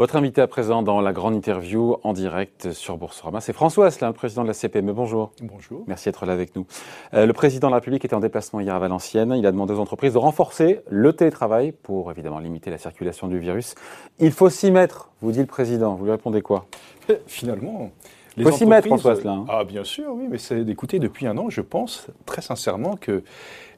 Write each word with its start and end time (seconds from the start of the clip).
Votre 0.00 0.16
invité 0.16 0.40
à 0.40 0.46
présent 0.46 0.82
dans 0.82 1.02
la 1.02 1.12
grande 1.12 1.34
interview 1.34 1.98
en 2.04 2.14
direct 2.14 2.72
sur 2.72 2.96
Boursorama, 2.96 3.42
c'est 3.42 3.52
François 3.52 3.84
Asselin, 3.84 4.06
le 4.06 4.14
président 4.14 4.44
de 4.44 4.46
la 4.46 4.54
CPME. 4.54 4.94
Bonjour. 4.94 5.30
Bonjour. 5.42 5.84
Merci 5.86 6.08
d'être 6.08 6.24
là 6.24 6.32
avec 6.32 6.56
nous. 6.56 6.64
Euh, 7.12 7.26
le 7.26 7.34
président 7.34 7.68
de 7.68 7.72
la 7.72 7.80
République 7.80 8.02
était 8.02 8.14
en 8.14 8.20
déplacement 8.20 8.60
hier 8.60 8.74
à 8.74 8.78
Valenciennes. 8.78 9.34
Il 9.36 9.46
a 9.46 9.52
demandé 9.52 9.74
aux 9.74 9.78
entreprises 9.78 10.14
de 10.14 10.18
renforcer 10.18 10.80
le 10.88 11.12
télétravail 11.12 11.72
pour 11.72 12.10
évidemment 12.10 12.38
limiter 12.38 12.70
la 12.70 12.78
circulation 12.78 13.28
du 13.28 13.38
virus. 13.38 13.74
Il 14.18 14.32
faut 14.32 14.48
s'y 14.48 14.70
mettre, 14.70 15.10
vous 15.20 15.32
dit 15.32 15.40
le 15.40 15.44
président. 15.44 15.96
Vous 15.96 16.06
lui 16.06 16.12
répondez 16.12 16.40
quoi? 16.40 16.64
Finalement, 17.26 17.90
il 18.38 18.44
faut 18.44 18.52
s'y 18.52 18.64
mettre, 18.64 18.86
François 18.86 19.12
Asselin. 19.12 19.44
Ah, 19.50 19.64
bien 19.64 19.84
sûr, 19.84 20.14
oui, 20.14 20.28
mais 20.30 20.38
c'est 20.38 20.64
d'écouter 20.64 20.98
depuis 20.98 21.26
un 21.26 21.36
an, 21.36 21.50
je 21.50 21.60
pense 21.60 22.06
très 22.24 22.40
sincèrement 22.40 22.96
que 22.96 23.22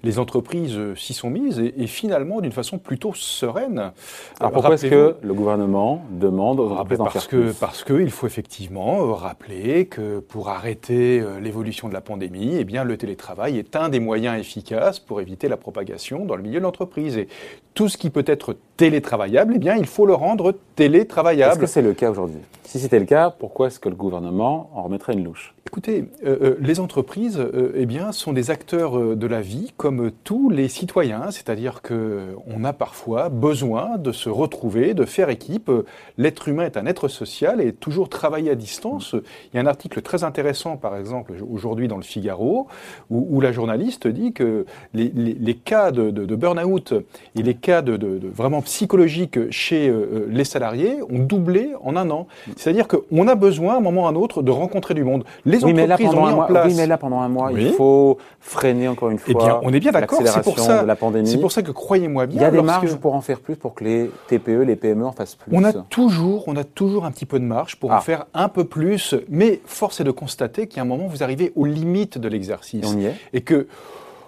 les 0.02 0.18
entreprises 0.18 0.78
s'y 0.96 1.14
sont 1.14 1.30
mises 1.30 1.58
et, 1.58 1.86
finalement 1.86 2.40
d'une 2.40 2.52
façon 2.52 2.78
plutôt 2.78 3.12
sereine. 3.14 3.92
Alors 4.40 4.52
pourquoi 4.52 4.74
est-ce 4.74 4.86
que 4.86 5.16
le 5.20 5.34
gouvernement 5.34 6.04
demande 6.10 6.60
aux 6.60 6.68
ah, 6.68 6.72
entreprises 6.72 6.98
d'en 6.98 7.04
parce 7.04 7.26
que, 7.26 7.52
Parce 7.52 7.84
qu'il 7.84 8.10
faut 8.10 8.26
effectivement 8.26 9.02
euh, 9.02 9.12
rappeler 9.12 9.86
que 9.86 10.18
pour 10.18 10.48
arrêter 10.48 11.20
euh, 11.20 11.40
l'évolution 11.40 11.88
de 11.88 11.94
la 11.94 12.00
pandémie, 12.00 12.56
eh 12.58 12.64
bien, 12.64 12.84
le 12.84 12.96
télétravail 12.96 13.58
est 13.58 13.76
un 13.76 13.88
des 13.88 14.00
moyens 14.00 14.38
efficaces 14.38 14.98
pour 14.98 15.20
éviter 15.20 15.48
la 15.48 15.56
propagation 15.56 16.24
dans 16.24 16.36
le 16.36 16.42
milieu 16.42 16.58
de 16.58 16.64
l'entreprise. 16.64 17.16
Et 17.16 17.28
tout 17.74 17.88
ce 17.88 17.96
qui 17.96 18.10
peut 18.10 18.24
être 18.26 18.56
télétravaillable, 18.76 19.54
eh 19.56 19.58
bien, 19.58 19.76
il 19.76 19.86
faut 19.86 20.06
le 20.06 20.14
rendre 20.14 20.54
télétravaillable. 20.76 21.52
Est-ce 21.52 21.60
que 21.60 21.66
c'est 21.66 21.82
le 21.82 21.94
cas 21.94 22.10
aujourd'hui? 22.10 22.40
Si 22.64 22.78
c'était 22.78 22.98
le 22.98 23.04
cas, 23.04 23.30
pourquoi 23.30 23.66
est-ce 23.66 23.78
que 23.78 23.88
le 23.88 23.94
gouvernement 23.94 24.70
en 24.74 24.82
remettrait 24.82 25.12
une 25.12 25.24
louche? 25.24 25.54
Écoutez, 25.66 26.04
euh, 26.24 26.36
euh, 26.42 26.56
les 26.60 26.80
entreprises 26.80 27.38
euh, 27.38 27.72
eh 27.74 27.86
bien, 27.86 28.12
sont 28.12 28.32
des 28.32 28.50
acteurs 28.50 29.16
de 29.16 29.26
la 29.26 29.40
vie 29.40 29.72
comme 29.76 29.91
tous 30.24 30.50
les 30.50 30.68
citoyens, 30.68 31.30
c'est-à-dire 31.30 31.82
qu'on 31.82 32.64
a 32.64 32.72
parfois 32.72 33.28
besoin 33.28 33.98
de 33.98 34.12
se 34.12 34.28
retrouver, 34.28 34.94
de 34.94 35.04
faire 35.04 35.30
équipe. 35.30 35.70
L'être 36.18 36.48
humain 36.48 36.64
est 36.64 36.76
un 36.76 36.86
être 36.86 37.08
social 37.08 37.60
et 37.60 37.72
toujours 37.72 38.08
travailler 38.08 38.50
à 38.50 38.54
distance. 38.54 39.14
Il 39.52 39.56
y 39.56 39.58
a 39.58 39.62
un 39.62 39.66
article 39.66 40.02
très 40.02 40.24
intéressant, 40.24 40.76
par 40.76 40.96
exemple, 40.96 41.32
aujourd'hui 41.50 41.88
dans 41.88 41.96
le 41.96 42.02
Figaro, 42.02 42.68
où, 43.10 43.40
la 43.40 43.52
journaliste 43.52 44.06
dit 44.06 44.32
que 44.32 44.66
les, 44.94 45.54
cas 45.54 45.90
de, 45.90 46.10
burn-out 46.10 46.94
et 47.34 47.42
les 47.42 47.54
cas 47.54 47.82
de, 47.82 48.20
vraiment 48.32 48.62
psychologiques 48.62 49.50
chez 49.50 49.92
les 50.28 50.44
salariés 50.44 50.98
ont 51.10 51.18
doublé 51.18 51.70
en 51.82 51.96
un 51.96 52.10
an. 52.10 52.26
C'est-à-dire 52.56 52.86
qu'on 52.88 53.28
a 53.28 53.34
besoin, 53.34 53.74
à 53.74 53.76
un 53.78 53.80
moment 53.80 54.04
ou 54.04 54.06
à 54.06 54.08
un 54.10 54.14
autre, 54.14 54.42
de 54.42 54.50
rencontrer 54.50 54.94
du 54.94 55.04
monde. 55.04 55.24
Les 55.44 55.64
oui, 55.64 55.72
mais 55.72 55.86
là, 55.86 55.98
pendant 55.98 56.26
un 56.26 56.34
mois, 56.34 56.48
oui, 56.66 56.74
mais 56.76 56.86
là, 56.86 56.98
pendant 56.98 57.20
un 57.20 57.28
mois, 57.28 57.52
il 57.52 57.72
faut 57.72 58.18
freiner 58.40 58.88
encore 58.88 59.10
une 59.10 59.18
fois. 59.18 59.32
Eh 59.32 59.34
bien, 59.34 59.60
on 59.62 59.72
est 59.72 59.80
bien 59.82 59.92
d'accord. 59.92 60.22
C'est 60.24 60.42
pour 60.42 60.58
ça. 60.58 60.82
De 60.82 60.86
la 60.86 60.96
pandémie. 60.96 61.28
C'est 61.28 61.38
pour 61.38 61.52
ça 61.52 61.62
que 61.62 61.70
croyez-moi 61.70 62.26
bien. 62.26 62.40
Il 62.40 62.42
y 62.42 62.46
a 62.46 62.50
des 62.50 62.62
marges 62.62 62.96
pour 62.96 63.14
en 63.14 63.20
faire 63.20 63.40
plus, 63.40 63.56
pour 63.56 63.74
que 63.74 63.84
les 63.84 64.10
TPE, 64.28 64.62
les 64.62 64.76
PME 64.76 65.04
en 65.04 65.12
fassent 65.12 65.34
plus. 65.34 65.50
On 65.54 65.64
a 65.64 65.72
toujours, 65.72 66.44
on 66.46 66.56
a 66.56 66.64
toujours 66.64 67.04
un 67.04 67.10
petit 67.10 67.26
peu 67.26 67.38
de 67.38 67.44
marge 67.44 67.76
pour 67.76 67.90
en 67.90 67.96
ah. 67.96 68.00
faire 68.00 68.26
un 68.34 68.48
peu 68.48 68.64
plus. 68.64 69.14
Mais 69.28 69.60
force 69.64 70.00
est 70.00 70.04
de 70.04 70.10
constater 70.10 70.66
qu'à 70.66 70.80
un 70.80 70.84
moment, 70.84 71.06
vous 71.06 71.22
arrivez 71.22 71.52
aux 71.56 71.66
limites 71.66 72.18
de 72.18 72.28
l'exercice. 72.28 72.84
On 72.86 72.98
y 72.98 73.06
est. 73.06 73.14
Et 73.32 73.42
que 73.42 73.66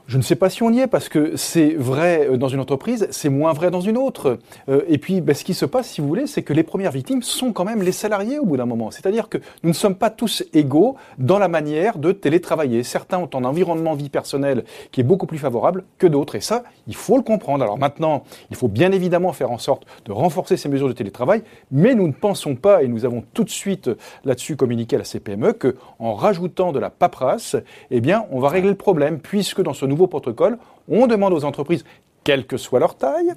je 0.07 0.19
ne 0.19 0.23
sais 0.23 0.37
pas 0.37 0.51
si 0.51 0.63
on 0.63 0.71
y 0.71 0.81
est, 0.81 0.87
parce 0.87 1.09
que 1.09 1.35
c'est 1.37 1.71
vrai 1.71 2.29
euh, 2.29 2.37
dans 2.37 2.49
une 2.49 2.61
entreprise, 2.61 3.09
c'est 3.11 3.31
moins 3.31 3.55
vrai 3.55 3.71
dans 3.71 3.81
une 3.81 3.97
autre. 3.97 4.39
Euh, 4.69 4.83
et 4.87 4.99
puis, 4.99 5.23
ben, 5.23 5.35
ce 5.35 5.45
qui 5.45 5.55
se 5.55 5.65
passe, 5.65 5.89
si 5.89 6.03
vous 6.03 6.09
voulez, 6.09 6.27
c'est 6.27 6.43
que 6.43 6.53
les 6.53 6.63
premières 6.63 6.91
victimes 6.91 7.23
sont 7.23 7.53
quand 7.53 7.65
même 7.65 7.83
les 7.83 7.93
salariés 7.93 8.39
au 8.39 8.45
bout 8.45 8.59
d'un 8.59 8.67
moment. 8.67 8.91
C'est-à-dire 8.91 9.31
que 9.31 9.39
nous 9.63 9.71
ne 9.71 9.75
sommes 9.75 9.95
pas 9.95 10.11
tous 10.11 10.45
égaux 10.53 10.97
dans 11.19 11.39
la 11.39 11.49
manière 11.49 11.97
de 11.97 12.13
télétravailler. 12.13 12.83
Certains 12.83 13.19
ont 13.19 13.31
un 13.33 13.45
environnement 13.45 13.95
vie 13.95 14.11
personnelle 14.11 14.65
qui 14.93 15.01
est 15.01 15.05
beaucoup 15.05 15.27
plus 15.27 15.39
favorable 15.39 15.85
que 15.97 16.07
d'autres. 16.07 16.35
Et 16.35 16.43
ça, 16.43 16.65
il 16.87 16.95
faut 16.95 17.17
le 17.17 17.23
comprendre. 17.23 17.65
Alors 17.65 17.79
maintenant, 17.79 18.25
il 18.51 18.57
faut 18.57 18.69
bien 18.69 18.93
évidemment 18.93 19.33
faire 19.33 19.51
en 19.51 19.59
sorte 19.59 19.87
de 20.05 20.13
renforcer 20.13 20.59
ces 20.59 20.69
mesures 20.69 20.89
de 20.89 20.93
télétravail, 20.93 21.43
mais 21.71 21.95
nous 21.95 22.07
ne 22.07 22.13
pensons 22.13 22.57
pas, 22.57 22.83
et 22.83 22.89
nous 22.89 23.07
avons 23.07 23.25
tout 23.33 23.45
de 23.45 23.51
suite 23.51 23.91
là-dessus 24.25 24.57
communiqué 24.57 24.97
à 24.97 24.99
la 24.99 25.05
CPME, 25.05 25.55
qu'en 25.55 26.15
rajoutant 26.15 26.73
de 26.73 26.79
la 26.79 26.91
paperasse, 26.91 27.57
eh 27.91 28.01
bien, 28.03 28.27
on 28.31 28.39
va 28.39 28.51
régler 28.51 28.71
le 28.71 28.77
problème, 28.77 29.19
puisque 29.19 29.63
dans 29.63 29.73
ce 29.73 29.87
nouveau 29.87 29.94
protocole, 30.07 30.59
on 30.89 31.07
demande 31.07 31.33
aux 31.33 31.45
entreprises 31.45 31.85
quelle 32.25 32.47
que 32.47 32.57
soit 32.57 32.81
leur 32.81 32.97
taille, 32.97 33.33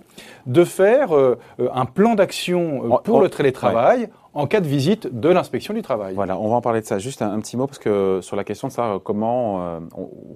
de 0.45 0.63
faire 0.63 1.15
euh, 1.15 1.37
euh, 1.59 1.67
un 1.73 1.85
plan 1.85 2.15
d'action 2.15 2.85
euh, 2.85 2.97
pour 3.03 3.21
le 3.21 3.29
télétravail 3.29 4.09
en 4.37 4.45
cas 4.45 4.61
de 4.61 4.67
visite 4.67 5.19
de 5.19 5.29
l'inspection 5.29 5.73
du 5.73 5.81
travail. 5.81 6.13
Voilà, 6.13 6.37
on 6.37 6.47
va 6.47 6.55
en 6.55 6.61
parler 6.61 6.81
de 6.81 6.85
ça. 6.85 6.99
Juste 6.99 7.23
un, 7.23 7.39
petit 7.39 7.57
mot, 7.57 7.65
parce 7.65 7.79
que 7.79 8.19
sur 8.21 8.35
la 8.35 8.43
question 8.43 8.67
de 8.67 8.73
ça, 8.73 8.99
comment, 9.03 9.65
euh, 9.65 9.79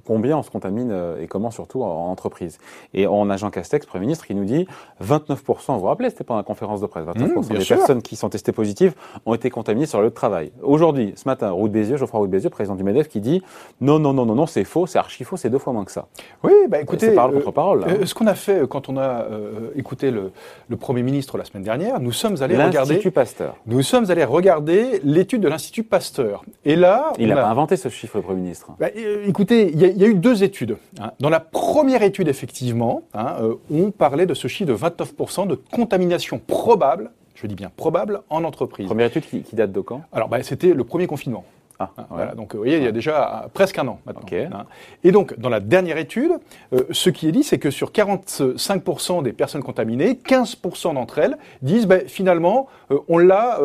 combien 0.06 0.38
on 0.38 0.44
se 0.44 0.50
contamine 0.50 0.90
euh, 0.92 1.22
et 1.22 1.28
comment 1.28 1.52
surtout 1.52 1.84
en, 1.84 2.10
entreprise. 2.10 2.58
Et 2.96 3.06
on 3.06 3.30
a 3.30 3.38
Jean 3.38 3.52
Castex, 3.52 3.86
Premier 3.86 4.02
ministre, 4.02 4.26
qui 4.26 4.34
nous 4.34 4.46
dit 4.46 4.66
29%, 5.04 5.74
vous 5.74 5.80
vous 5.80 5.86
rappelez, 5.86 6.10
c'était 6.10 6.24
pendant 6.24 6.40
la 6.40 6.44
conférence 6.44 6.82
de 6.82 6.88
presse, 6.88 7.06
29% 7.06 7.54
mmh, 7.54 7.58
des 7.60 7.66
personnes 7.66 8.02
qui 8.02 8.16
sont 8.16 8.30
testées 8.30 8.52
positives 8.52 8.96
ont 9.28 9.36
été 9.36 9.52
contaminées 9.52 9.86
sur 9.86 10.00
le 10.00 10.06
lieu 10.06 10.10
de 10.10 10.16
travail. 10.16 10.52
Aujourd'hui, 10.64 11.14
ce 11.16 11.28
matin, 11.28 11.52
Route 11.52 11.72
Bézieux, 11.72 11.98
Geoffroy 11.98 12.22
Route 12.22 12.32
Bézieux, 12.32 12.50
président 12.50 12.76
du 12.76 12.84
MEDEF, 12.84 13.08
qui 13.08 13.22
dit 13.22 13.44
non, 13.82 14.00
non, 14.00 14.14
non, 14.14 14.26
non, 14.26 14.34
non, 14.34 14.48
c'est 14.48 14.64
faux, 14.64 14.88
c'est 14.88 14.98
archi 14.98 15.24
faux, 15.24 15.38
c'est 15.38 15.52
deux 15.52 15.60
fois 15.60 15.74
moins 15.74 15.86
que 15.86 15.92
ça. 15.92 16.08
Oui, 16.44 16.54
bah 16.70 16.82
écoutez, 16.82 17.10
c'est 17.10 17.16
parole 17.16 17.36
contre 17.36 17.52
parole. 17.52 17.84
Euh, 17.84 18.06
ce 18.08 18.16
qu'on 18.16 18.28
a 18.28 18.36
fait 18.36 18.68
quand 18.68 18.90
on 18.90 18.98
a 18.98 19.28
écouté 19.76 20.10
le, 20.10 20.32
le, 20.70 20.78
Premier 20.78 21.04
ministre 21.04 21.38
la 21.38 21.46
semaine 21.46 21.64
dernière, 21.64 22.00
nous 22.00 22.12
sommes 22.12 22.42
allés 22.42 22.56
regarder. 22.56 22.94
L'Institut 22.94 23.12
Pasteur. 23.12 23.56
Nous 23.68 23.84
sommes 23.92 24.10
allés 24.10 24.24
regarder 24.24 25.02
l'étude 25.04 25.42
de 25.42 25.50
l'Institut 25.50 25.84
Pasteur. 25.84 26.46
Et 26.64 26.78
là, 26.78 27.12
il 27.20 27.28
n'a 27.28 27.36
pas 27.36 27.50
inventé 27.50 27.76
ce 27.76 27.90
chiffre, 27.90 28.18
le 28.18 28.24
Premier 28.24 28.42
ministre. 28.42 28.72
Bah, 28.80 28.88
euh, 28.96 29.26
écoutez, 29.28 29.70
il 29.74 29.80
y, 29.82 30.04
a 30.04 30.08
eu 30.08 30.16
deux 30.16 30.44
études. 30.44 30.78
Hein. 31.00 31.12
Dans 31.20 31.30
la 31.30 31.42
première 31.42 32.02
étude, 32.02 32.30
effectivement, 32.30 33.04
hein, 33.14 33.36
euh, 33.42 33.56
on 33.70 33.92
parlait 33.92 34.26
de 34.26 34.34
ce 34.34 34.48
chiffre 34.48 34.72
de 34.72 34.78
29% 34.78 35.46
de 35.46 35.56
contamination 35.56 36.40
probable, 36.40 37.12
je 37.36 37.46
dis 37.48 37.56
bien 37.56 37.70
probable, 37.76 38.22
en 38.30 38.46
entreprise. 38.46 38.86
Première 38.86 39.08
étude 39.08 39.26
qui, 39.26 39.56
date 39.56 39.74
de 39.74 39.82
quand? 39.82 40.04
Alors, 40.14 40.30
bah, 40.30 40.42
c'était 40.42 40.74
le 40.74 40.84
premier 40.86 41.08
confinement. 41.08 41.44
Ah, 41.82 42.06
hein, 42.12 42.36
donc, 42.36 42.54
vous 42.54 42.60
voyez, 42.60 42.78
il 42.78 42.84
y 42.84 42.88
a 42.88 42.92
déjà 42.92 43.50
presque 43.54 43.80
un 43.80 43.88
an 43.88 44.00
maintenant. 44.06 44.66
Et 45.04 45.12
donc, 45.12 45.38
dans 45.40 45.50
la 45.50 45.60
dernière 45.60 45.98
étude, 45.98 46.32
euh, 46.74 46.84
ce 46.92 47.10
qui 47.10 47.28
est 47.28 47.32
dit, 47.32 47.44
c'est 47.44 47.60
que 47.60 47.72
sur 47.72 47.92
45% 47.92 49.24
des 49.24 49.34
personnes 49.34 49.64
contaminées, 49.64 50.14
15% 50.14 50.94
d'entre 50.94 51.18
elles 51.20 51.38
disent, 51.62 51.88
ben, 51.88 52.08
finalement, 52.08 52.68
on 53.08 53.18
l'a 53.18 53.60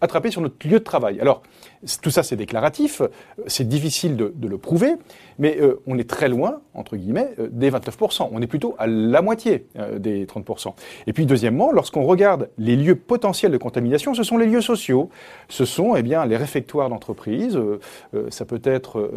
attrapé 0.00 0.30
sur 0.30 0.40
notre 0.40 0.66
lieu 0.66 0.78
de 0.78 0.84
travail. 0.84 1.20
Alors, 1.20 1.42
tout 2.02 2.10
ça, 2.10 2.22
c'est 2.22 2.36
déclaratif, 2.36 3.02
c'est 3.46 3.68
difficile 3.68 4.16
de, 4.16 4.32
le 4.46 4.58
prouver, 4.58 4.94
mais 5.38 5.58
euh, 5.60 5.80
on 5.86 5.98
est 5.98 6.08
très 6.08 6.28
loin, 6.28 6.60
entre 6.74 6.96
guillemets, 6.96 7.30
euh, 7.38 7.48
des 7.50 7.70
29%. 7.70 8.28
On 8.30 8.40
est 8.40 8.46
plutôt 8.46 8.74
à 8.78 8.86
la 8.86 9.22
moitié 9.22 9.66
euh, 9.78 9.98
des 9.98 10.26
30%. 10.26 10.74
Et 11.06 11.12
puis, 11.12 11.26
deuxièmement, 11.26 11.72
lorsqu'on 11.72 12.04
regarde 12.04 12.50
les 12.58 12.76
lieux 12.76 12.94
potentiels 12.94 13.52
de 13.52 13.58
contamination, 13.58 14.14
ce 14.14 14.22
sont 14.22 14.36
les 14.38 14.46
lieux 14.46 14.60
sociaux. 14.60 15.10
Ce 15.48 15.64
sont 15.64 15.96
eh 15.96 16.02
bien, 16.02 16.24
les 16.26 16.36
réfectoires 16.36 16.88
d'entreprise, 16.88 17.58
ça 18.30 18.44
peut 18.44 18.60
être 18.64 19.10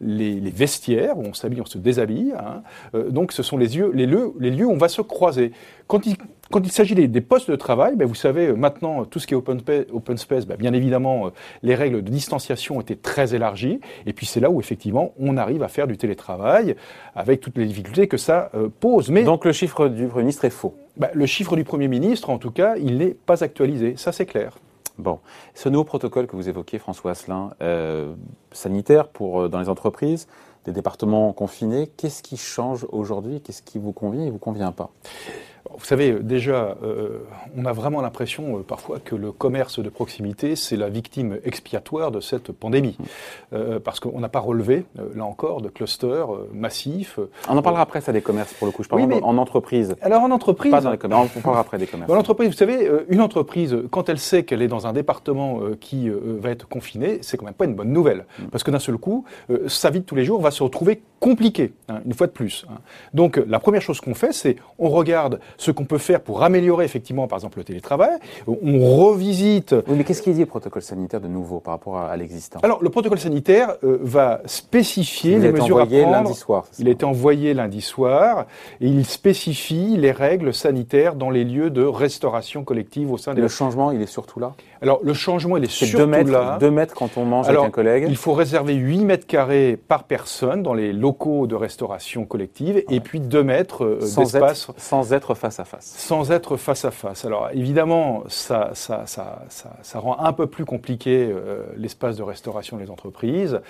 les, 0.00 0.38
vestiaires, 0.50 1.18
où 1.18 1.24
on 1.24 1.34
s'habille, 1.34 1.60
on 1.60 1.66
se 1.66 1.78
déshabille. 1.78 2.34
Hein. 2.38 2.62
donc, 3.10 3.32
ce 3.32 3.42
sont 3.42 3.56
les 3.56 3.68
lieux, 3.68 3.90
les, 3.94 4.06
lieux, 4.06 4.32
les 4.38 4.50
lieux 4.50 4.66
où 4.66 4.72
on 4.72 4.78
va 4.78 4.88
se 4.88 5.02
croiser. 5.02 5.52
Quand 5.86 6.06
il, 6.06 6.16
quand 6.50 6.60
il 6.64 6.72
s'agit 6.72 6.94
des, 6.94 7.20
postes 7.20 7.50
de 7.50 7.56
travail, 7.56 7.96
ben, 7.96 8.06
vous 8.06 8.14
savez, 8.14 8.52
maintenant, 8.52 9.04
tout 9.04 9.18
ce 9.18 9.26
qui 9.26 9.34
est 9.34 9.36
open, 9.36 9.60
open 9.92 10.16
space, 10.16 10.46
ben, 10.46 10.56
bien 10.56 10.72
évidemment, 10.72 11.30
les 11.62 11.74
règles 11.74 12.02
de 12.02 12.10
distanciation 12.10 12.80
était 12.80 12.96
très 12.96 13.34
élargie. 13.34 13.80
Et 14.06 14.12
puis 14.12 14.26
c'est 14.26 14.40
là 14.40 14.50
où 14.50 14.60
effectivement 14.60 15.12
on 15.18 15.36
arrive 15.36 15.62
à 15.62 15.68
faire 15.68 15.86
du 15.86 15.96
télétravail 15.96 16.76
avec 17.14 17.40
toutes 17.40 17.56
les 17.58 17.66
difficultés 17.66 18.08
que 18.08 18.16
ça 18.16 18.50
euh, 18.54 18.68
pose. 18.68 19.10
Mais 19.10 19.22
donc 19.22 19.44
le 19.44 19.52
chiffre 19.52 19.88
du 19.88 20.06
Premier 20.06 20.24
ministre 20.24 20.44
est 20.44 20.50
faux. 20.50 20.74
Bah, 20.96 21.10
le 21.14 21.26
chiffre 21.26 21.56
du 21.56 21.64
Premier 21.64 21.88
ministre, 21.88 22.30
en 22.30 22.38
tout 22.38 22.50
cas, 22.50 22.76
il 22.76 22.98
n'est 22.98 23.14
pas 23.14 23.44
actualisé. 23.44 23.94
Ça 23.96 24.12
c'est 24.12 24.26
clair. 24.26 24.58
Bon, 24.98 25.18
ce 25.54 25.68
nouveau 25.68 25.84
protocole 25.84 26.26
que 26.26 26.36
vous 26.36 26.48
évoquez, 26.48 26.78
François 26.78 27.12
Asselin, 27.12 27.52
euh, 27.62 28.12
sanitaire 28.52 29.08
pour 29.08 29.42
euh, 29.42 29.48
dans 29.48 29.58
les 29.58 29.70
entreprises, 29.70 30.28
des 30.66 30.72
départements 30.72 31.32
confinés, 31.32 31.90
qu'est-ce 31.96 32.22
qui 32.22 32.36
change 32.36 32.86
aujourd'hui? 32.90 33.40
Qu'est-ce 33.40 33.62
qui 33.62 33.78
vous 33.78 33.92
convient 33.92 34.26
et 34.26 34.30
vous 34.30 34.38
convient 34.38 34.72
pas? 34.72 34.90
Vous 35.68 35.84
savez, 35.84 36.12
déjà, 36.12 36.76
euh, 36.82 37.20
on 37.56 37.64
a 37.64 37.72
vraiment 37.72 38.00
l'impression 38.00 38.58
euh, 38.58 38.62
parfois 38.62 38.98
que 38.98 39.14
le 39.14 39.32
commerce 39.32 39.78
de 39.78 39.88
proximité, 39.88 40.56
c'est 40.56 40.76
la 40.76 40.88
victime 40.88 41.38
expiatoire 41.44 42.10
de 42.10 42.20
cette 42.20 42.52
pandémie. 42.52 42.96
Mmh. 42.98 43.04
Euh, 43.52 43.80
parce 43.80 44.00
qu'on 44.00 44.20
n'a 44.20 44.28
pas 44.28 44.40
relevé, 44.40 44.84
là 45.14 45.24
encore, 45.24 45.60
de 45.60 45.68
clusters 45.68 46.28
massifs. 46.52 47.18
On 47.48 47.56
en 47.56 47.62
parlera 47.62 47.82
après, 47.82 48.00
ça, 48.00 48.12
des 48.12 48.22
commerces, 48.22 48.52
pour 48.54 48.66
le 48.66 48.72
coup. 48.72 48.82
Je 48.82 48.88
parle 48.88 49.02
en 49.22 49.38
entreprise. 49.38 49.96
Alors, 50.02 50.22
en 50.22 50.30
entreprise. 50.30 50.70
Pas 50.70 50.80
dans 50.80 50.90
les 50.90 50.98
commerces. 50.98 51.30
On 51.36 51.40
parlera 51.40 51.60
après 51.60 51.78
des 51.78 51.86
commerces. 51.86 52.08
Dans 52.08 52.14
l'entreprise, 52.14 52.50
vous 52.50 52.56
savez, 52.56 52.90
une 53.08 53.20
entreprise, 53.20 53.76
quand 53.90 54.08
elle 54.08 54.18
sait 54.18 54.44
qu'elle 54.44 54.62
est 54.62 54.68
dans 54.68 54.86
un 54.86 54.92
département 54.92 55.60
qui 55.80 56.08
va 56.10 56.50
être 56.50 56.68
confiné, 56.68 57.18
c'est 57.22 57.36
quand 57.36 57.46
même 57.46 57.54
pas 57.54 57.64
une 57.64 57.74
bonne 57.74 57.92
nouvelle. 57.92 58.26
Mmh. 58.38 58.44
Parce 58.46 58.64
que 58.64 58.70
d'un 58.70 58.78
seul 58.78 58.96
coup, 58.96 59.24
sa 59.66 59.90
vie 59.90 60.00
de 60.00 60.04
tous 60.04 60.14
les 60.14 60.24
jours 60.24 60.40
va 60.40 60.50
se 60.50 60.62
retrouver 60.62 61.02
compliqué, 61.20 61.72
hein, 61.88 62.00
une 62.06 62.14
fois 62.14 62.26
de 62.26 62.32
plus. 62.32 62.66
Hein. 62.68 62.78
Donc 63.14 63.40
la 63.46 63.60
première 63.60 63.82
chose 63.82 64.00
qu'on 64.00 64.14
fait, 64.14 64.32
c'est 64.32 64.56
on 64.78 64.88
regarde 64.88 65.38
ce 65.58 65.70
qu'on 65.70 65.84
peut 65.84 65.98
faire 65.98 66.20
pour 66.20 66.42
améliorer 66.42 66.86
effectivement, 66.86 67.28
par 67.28 67.36
exemple, 67.38 67.58
le 67.58 67.64
télétravail. 67.64 68.18
On 68.46 68.96
revisite. 68.96 69.74
Oui, 69.86 69.96
mais 69.96 70.04
qu'est-ce 70.04 70.22
qu'il 70.22 70.34
dit 70.34 70.40
le 70.40 70.46
protocole 70.46 70.82
sanitaire 70.82 71.20
de 71.20 71.28
nouveau 71.28 71.60
par 71.60 71.74
rapport 71.74 71.98
à, 71.98 72.16
l'existant? 72.16 72.58
Alors 72.62 72.82
le 72.82 72.88
protocole 72.88 73.18
sanitaire 73.18 73.76
euh, 73.84 73.98
va 74.00 74.40
spécifier 74.46 75.38
les 75.38 75.52
mesures 75.52 75.78
à 75.80 75.86
prendre. 75.86 76.10
Lundi 76.10 76.34
soir, 76.34 76.64
il 76.78 76.88
a 76.88 76.90
été 76.90 77.04
envoyé 77.04 77.54
lundi 77.54 77.82
soir 77.82 78.46
et 78.80 78.88
il 78.88 79.04
spécifie 79.04 79.96
les 79.96 80.12
règles 80.12 80.54
sanitaires 80.54 81.14
dans 81.14 81.30
les 81.30 81.44
lieux 81.44 81.70
de 81.70 81.84
restauration 81.84 82.64
collective 82.64 83.12
au 83.12 83.18
sein 83.18 83.34
des. 83.34 83.42
Le 83.42 83.48
changement, 83.48 83.90
il 83.90 84.00
est 84.00 84.06
surtout 84.06 84.40
là? 84.40 84.54
Alors 84.82 85.00
le 85.02 85.12
changement, 85.12 85.56
il 85.58 85.64
est, 85.64 85.70
surtout 85.70 85.98
deux 85.98 86.06
mètres, 86.06 86.30
là. 86.30 86.56
Deux 86.58 86.70
mètres 86.70 86.94
quand 86.94 87.16
on 87.16 87.24
mange 87.24 87.48
avec 87.48 87.60
un 87.60 87.70
collègue. 87.70 88.06
Il 88.08 88.16
faut 88.16 88.32
réserver 88.32 88.74
8 88.74 89.04
mètres 89.04 89.26
carrés 89.26 89.76
par 89.76 90.04
personne 90.04 90.62
dans 90.62 90.72
les 90.72 90.92
locaux 90.92 91.46
de 91.46 91.54
restauration 91.54 92.24
collective 92.24 92.82
et 92.88 93.00
puis 93.00 93.20
2 93.20 93.42
mètres 93.42 93.84
euh, 93.84 93.98
d'espace. 94.16 94.70
Sans 94.78 95.12
être 95.12 95.34
face 95.34 95.60
à 95.60 95.64
face. 95.64 95.94
Sans 95.98 96.30
être 96.30 96.56
face 96.56 96.84
à 96.84 96.90
face. 96.90 97.24
Alors 97.24 97.50
évidemment, 97.52 98.24
ça, 98.28 98.70
ça, 98.74 99.04
ça, 99.06 99.42
ça, 99.48 99.98
rend 99.98 100.18
un 100.18 100.32
peu 100.32 100.46
plus 100.46 100.64
compliqué 100.64 101.28
euh, 101.30 101.62
l'espace 101.76 102.16
de 102.16 102.22
restauration 102.22 102.78
des 102.78 102.90
entreprises. 102.90 103.60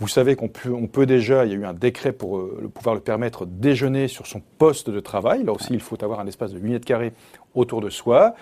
Vous 0.00 0.08
savez 0.08 0.36
qu'on 0.36 0.48
peut, 0.48 0.72
on 0.72 0.86
peut 0.86 1.06
déjà, 1.06 1.46
il 1.46 1.52
y 1.52 1.54
a 1.54 1.58
eu 1.58 1.64
un 1.64 1.72
décret 1.72 2.12
pour 2.12 2.38
euh, 2.38 2.70
pouvoir 2.74 2.94
le 2.94 3.00
permettre, 3.00 3.46
déjeuner 3.46 4.06
sur 4.08 4.26
son 4.26 4.42
poste 4.58 4.90
de 4.90 5.00
travail. 5.00 5.44
Là 5.44 5.52
aussi, 5.52 5.72
il 5.72 5.80
faut 5.80 6.02
avoir 6.04 6.20
un 6.20 6.26
espace 6.26 6.52
de 6.52 6.58
8 6.58 6.72
mètres 6.72 6.86
carrés 6.86 7.12
autour 7.54 7.80
de 7.80 7.88
soi. 7.88 8.34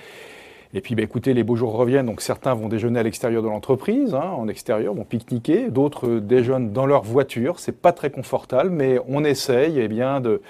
Et 0.74 0.80
puis, 0.80 0.94
bah, 0.94 1.02
écoutez, 1.02 1.34
les 1.34 1.44
beaux 1.44 1.56
jours 1.56 1.72
reviennent, 1.72 2.06
donc 2.06 2.20
certains 2.20 2.54
vont 2.54 2.68
déjeuner 2.68 3.00
à 3.00 3.02
l'extérieur 3.02 3.42
de 3.42 3.48
l'entreprise, 3.48 4.14
hein, 4.14 4.30
en 4.36 4.48
extérieur, 4.48 4.94
vont 4.94 5.04
pique-niquer, 5.04 5.70
d'autres 5.70 6.18
déjeunent 6.18 6.72
dans 6.72 6.86
leur 6.86 7.02
voiture. 7.02 7.58
C'est 7.60 7.80
pas 7.80 7.92
très 7.92 8.10
confortable, 8.10 8.70
mais 8.70 8.98
on 9.08 9.24
essaye, 9.24 9.78
eh 9.78 9.88
bien, 9.88 10.20
de 10.20 10.42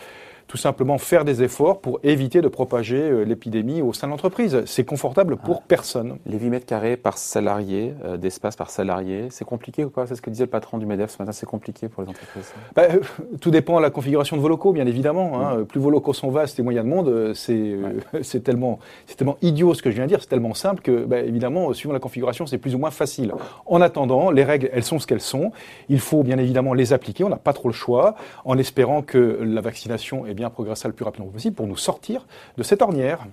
tout 0.46 0.56
simplement 0.56 0.98
faire 0.98 1.24
des 1.24 1.42
efforts 1.42 1.80
pour 1.80 1.98
éviter 2.04 2.40
de 2.40 2.48
propager 2.48 3.00
euh, 3.00 3.24
l'épidémie 3.24 3.82
au 3.82 3.92
sein 3.92 4.06
de 4.06 4.12
l'entreprise. 4.12 4.62
C'est 4.66 4.84
confortable 4.84 5.36
pour 5.36 5.58
ah. 5.62 5.64
personne. 5.66 6.18
Les 6.24 6.38
8 6.38 6.50
mètres 6.50 6.66
carrés 6.66 6.96
par 6.96 7.18
salarié, 7.18 7.94
euh, 8.04 8.16
d'espace 8.16 8.54
par 8.54 8.70
salarié, 8.70 9.26
c'est 9.30 9.44
compliqué 9.44 9.84
ou 9.84 9.90
pas? 9.90 10.06
C'est 10.06 10.14
ce 10.14 10.22
que 10.22 10.30
disait 10.30 10.44
le 10.44 10.50
patron 10.50 10.78
du 10.78 10.86
MEDEF 10.86 11.10
ce 11.10 11.20
matin, 11.20 11.32
c'est 11.32 11.46
compliqué 11.46 11.88
pour 11.88 12.02
les 12.02 12.08
entreprises? 12.08 12.52
Bah, 12.74 12.82
euh, 12.90 13.00
Tout 13.40 13.50
dépend 13.50 13.78
de 13.78 13.82
la 13.82 13.90
configuration 13.90 14.36
de 14.36 14.42
vos 14.42 14.48
locaux, 14.48 14.72
bien 14.72 14.86
évidemment. 14.86 15.40
Hein. 15.40 15.64
Plus 15.64 15.80
vos 15.80 15.90
locaux 15.90 16.12
sont 16.12 16.30
vastes 16.30 16.58
et 16.60 16.62
moins 16.62 16.72
il 16.72 16.76
y 16.76 16.78
a 16.78 16.82
de 16.82 16.88
monde, 16.88 17.32
c'est 17.34 18.44
tellement, 18.44 18.78
tellement 19.16 19.38
idiot 19.42 19.74
ce 19.74 19.82
que 19.82 19.90
je 19.90 19.96
viens 19.96 20.04
de 20.04 20.10
dire, 20.10 20.20
c'est 20.20 20.28
tellement 20.28 20.54
simple 20.54 20.82
que, 20.82 21.04
bah, 21.04 21.20
évidemment, 21.20 21.72
suivant 21.72 21.92
la 21.92 22.00
configuration, 22.00 22.46
c'est 22.46 22.58
plus 22.58 22.74
ou 22.74 22.78
moins 22.78 22.90
facile. 22.90 23.32
En 23.66 23.80
attendant, 23.80 24.30
les 24.30 24.44
règles, 24.44 24.70
elles 24.72 24.84
sont 24.84 25.00
ce 25.00 25.06
qu'elles 25.06 25.20
sont. 25.20 25.50
Il 25.88 25.98
faut 25.98 26.22
bien 26.22 26.38
évidemment 26.38 26.72
les 26.72 26.92
appliquer, 26.92 27.24
on 27.24 27.28
n'a 27.28 27.36
pas 27.36 27.52
trop 27.52 27.68
le 27.68 27.74
choix, 27.74 28.14
en 28.44 28.56
espérant 28.58 29.02
que 29.02 29.40
la 29.42 29.60
vaccination 29.60 30.26
est 30.26 30.35
bien 30.36 30.50
progresser 30.50 30.86
le 30.86 30.94
plus 30.94 31.04
rapidement 31.04 31.30
possible 31.30 31.56
pour 31.56 31.66
nous 31.66 31.76
sortir 31.76 32.26
de 32.56 32.62
cette 32.62 32.82
ornière. 32.82 33.26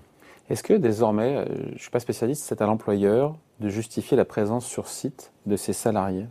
Est-ce 0.50 0.63
que 0.63 0.73
désormais, 0.73 1.38
euh, 1.38 1.45
je 1.69 1.73
ne 1.73 1.79
suis 1.79 1.91
pas 1.91 2.00
spécialiste, 2.00 2.44
c'est 2.44 2.61
à 2.61 2.65
l'employeur 2.65 3.35
de 3.59 3.69
justifier 3.69 4.17
la 4.17 4.25
présence 4.25 4.65
sur 4.65 4.88
site 4.88 5.31
de 5.45 5.55
ses 5.55 5.73
salariés? 5.73 6.27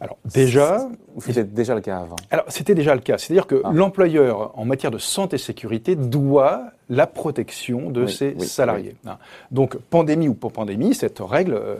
Alors 0.00 0.18
déjà, 0.24 0.88
c'était 1.18 1.44
déjà 1.44 1.74
le 1.74 1.80
cas 1.80 1.98
avant? 1.98 2.16
Alors 2.30 2.44
c'était 2.48 2.74
déjà 2.74 2.94
le 2.94 3.00
cas, 3.00 3.18
c'est-à-dire 3.18 3.46
que 3.46 3.62
ah. 3.64 3.70
l'employeur 3.72 4.52
en 4.58 4.64
matière 4.64 4.90
de 4.90 4.98
santé 4.98 5.36
et 5.36 5.38
sécurité 5.38 5.96
doit 5.96 6.64
la 6.90 7.06
protection 7.06 7.90
de 7.90 8.06
ses 8.06 8.38
salariés. 8.40 8.96
Hein. 9.06 9.16
Donc 9.50 9.76
pandémie 9.76 10.28
ou 10.28 10.34
pas 10.34 10.50
pandémie, 10.50 10.94
cette 10.94 11.18
règle, 11.20 11.54
euh, 11.54 11.76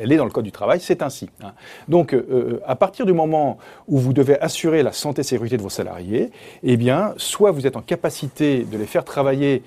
elle 0.00 0.10
est 0.10 0.16
dans 0.16 0.24
le 0.24 0.30
code 0.30 0.44
du 0.44 0.52
travail, 0.52 0.80
c'est 0.80 1.02
ainsi. 1.02 1.30
Hein. 1.42 1.52
Donc 1.88 2.12
euh, 2.12 2.26
euh, 2.30 2.60
à 2.66 2.74
partir 2.74 3.06
du 3.06 3.12
moment 3.12 3.58
où 3.86 3.98
vous 3.98 4.12
devez 4.12 4.38
assurer 4.40 4.82
la 4.82 4.92
santé 4.92 5.20
et 5.20 5.24
sécurité 5.24 5.56
de 5.56 5.62
vos 5.62 5.70
salariés, 5.70 6.30
eh 6.62 6.76
bien 6.76 7.14
soit 7.16 7.52
vous 7.52 7.66
êtes 7.66 7.76
en 7.76 7.82
capacité 7.82 8.64
de 8.64 8.76
les 8.76 8.86
faire 8.86 9.04
travailler 9.04 9.62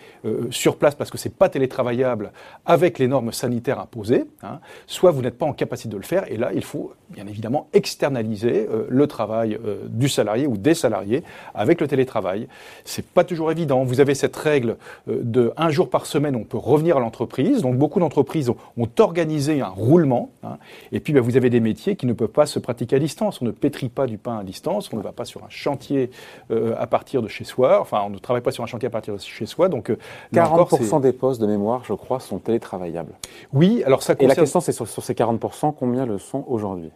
sur 0.50 0.76
place 0.76 0.96
parce 0.96 1.10
que 1.10 1.18
c'est 1.18 1.34
pas 1.34 1.48
télétravaillable 1.48 2.32
avec 2.66 3.00
les 3.00 3.08
normes 3.08 3.32
sanitaires 3.32 3.80
imposées, 3.80 4.26
hein, 4.44 4.60
soit 4.88 5.12
vous 5.12 5.22
n'êtes 5.22 5.38
pas 5.38 5.46
en 5.46 5.54
capacité 5.54 5.90
de 5.90 5.98
le 5.98 6.04
faire 6.04 6.30
et 6.30 6.36
là 6.36 6.52
il 6.54 6.64
faut 6.64 6.94
bien 7.10 7.26
évidemment 7.28 7.70
externaliser 7.74 8.68
le 8.90 9.08
travail 9.08 9.58
du 9.88 10.10
salarié 10.10 10.46
ou 10.48 10.58
des 10.58 10.74
salariés 10.74 11.24
avec 11.54 11.80
le 11.80 11.88
télétravail. 11.88 12.48
C'est 12.84 13.06
pas 13.06 13.24
toujours 13.24 13.52
évident. 13.52 13.84
Vous 13.84 14.02
avez 14.02 14.16
cette 14.18 14.36
règle 14.36 14.78
euh, 15.08 15.20
de 15.24 15.54
un 15.58 15.70
jour 15.70 15.90
par 15.90 16.06
semaine, 16.06 16.36
on 16.36 16.44
peut 16.44 16.58
revenir 16.58 16.98
à 16.98 17.00
l'entreprise. 17.00 17.62
Donc 17.62 17.78
beaucoup 17.78 18.00
d'entreprises 18.00 18.50
ont, 18.50 18.58
organisé 19.00 19.62
un 19.62 19.68
roulement. 19.68 20.32
Hein. 20.44 20.58
et 20.92 21.00
puis 21.00 21.14
ben, 21.14 21.22
vous 21.22 21.38
avez 21.38 21.50
des 21.50 21.60
métiers 21.60 21.96
qui 21.96 22.06
ne 22.06 22.14
peuvent 22.14 22.28
pas 22.28 22.46
se 22.46 22.60
pratiquer 22.60 22.96
à 22.96 23.00
distance. 23.00 23.42
On 23.42 23.46
ne 23.46 23.52
pétrit 23.52 23.90
pas 23.90 24.08
du 24.08 24.18
pain 24.18 24.40
à 24.40 24.44
distance. 24.44 24.92
On 24.92 24.98
ne 24.98 25.02
va 25.02 25.12
pas 25.12 25.26
sur 25.26 25.44
un 25.44 25.50
chantier 25.50 26.10
euh, 26.52 26.74
à 26.78 26.88
partir 26.88 27.22
de 27.22 27.28
chez 27.28 27.44
soi. 27.44 27.80
Enfin, 27.80 28.02
on 28.06 28.10
ne 28.10 28.18
travaille 28.18 28.42
pas 28.42 28.52
sur 28.52 28.64
un 28.64 28.68
chantier 28.68 28.88
à 28.88 28.92
partir 28.92 29.14
de 29.14 29.20
chez 29.20 29.46
soi. 29.46 29.70
Donc 29.70 29.92
40% 30.34 30.98
euh, 30.98 31.00
des 31.00 31.14
postes 31.14 31.40
de 31.40 31.48
mémoire, 31.48 31.84
je 31.86 31.94
crois, 31.94 32.20
sont 32.20 32.40
télétravaillables. 32.40 33.14
Oui, 33.54 33.84
alors 33.86 34.04
ça. 34.04 34.16
Et 34.20 34.28
la 34.28 34.36
question, 34.36 34.60
c'est 34.60 34.72
sur, 34.72 34.88
sur 34.88 35.04
ces 35.04 35.14
40%, 35.14 35.74
combien 35.78 36.06
le 36.06 36.18
sont 36.18 36.44
aujourd'hui? 36.48 36.92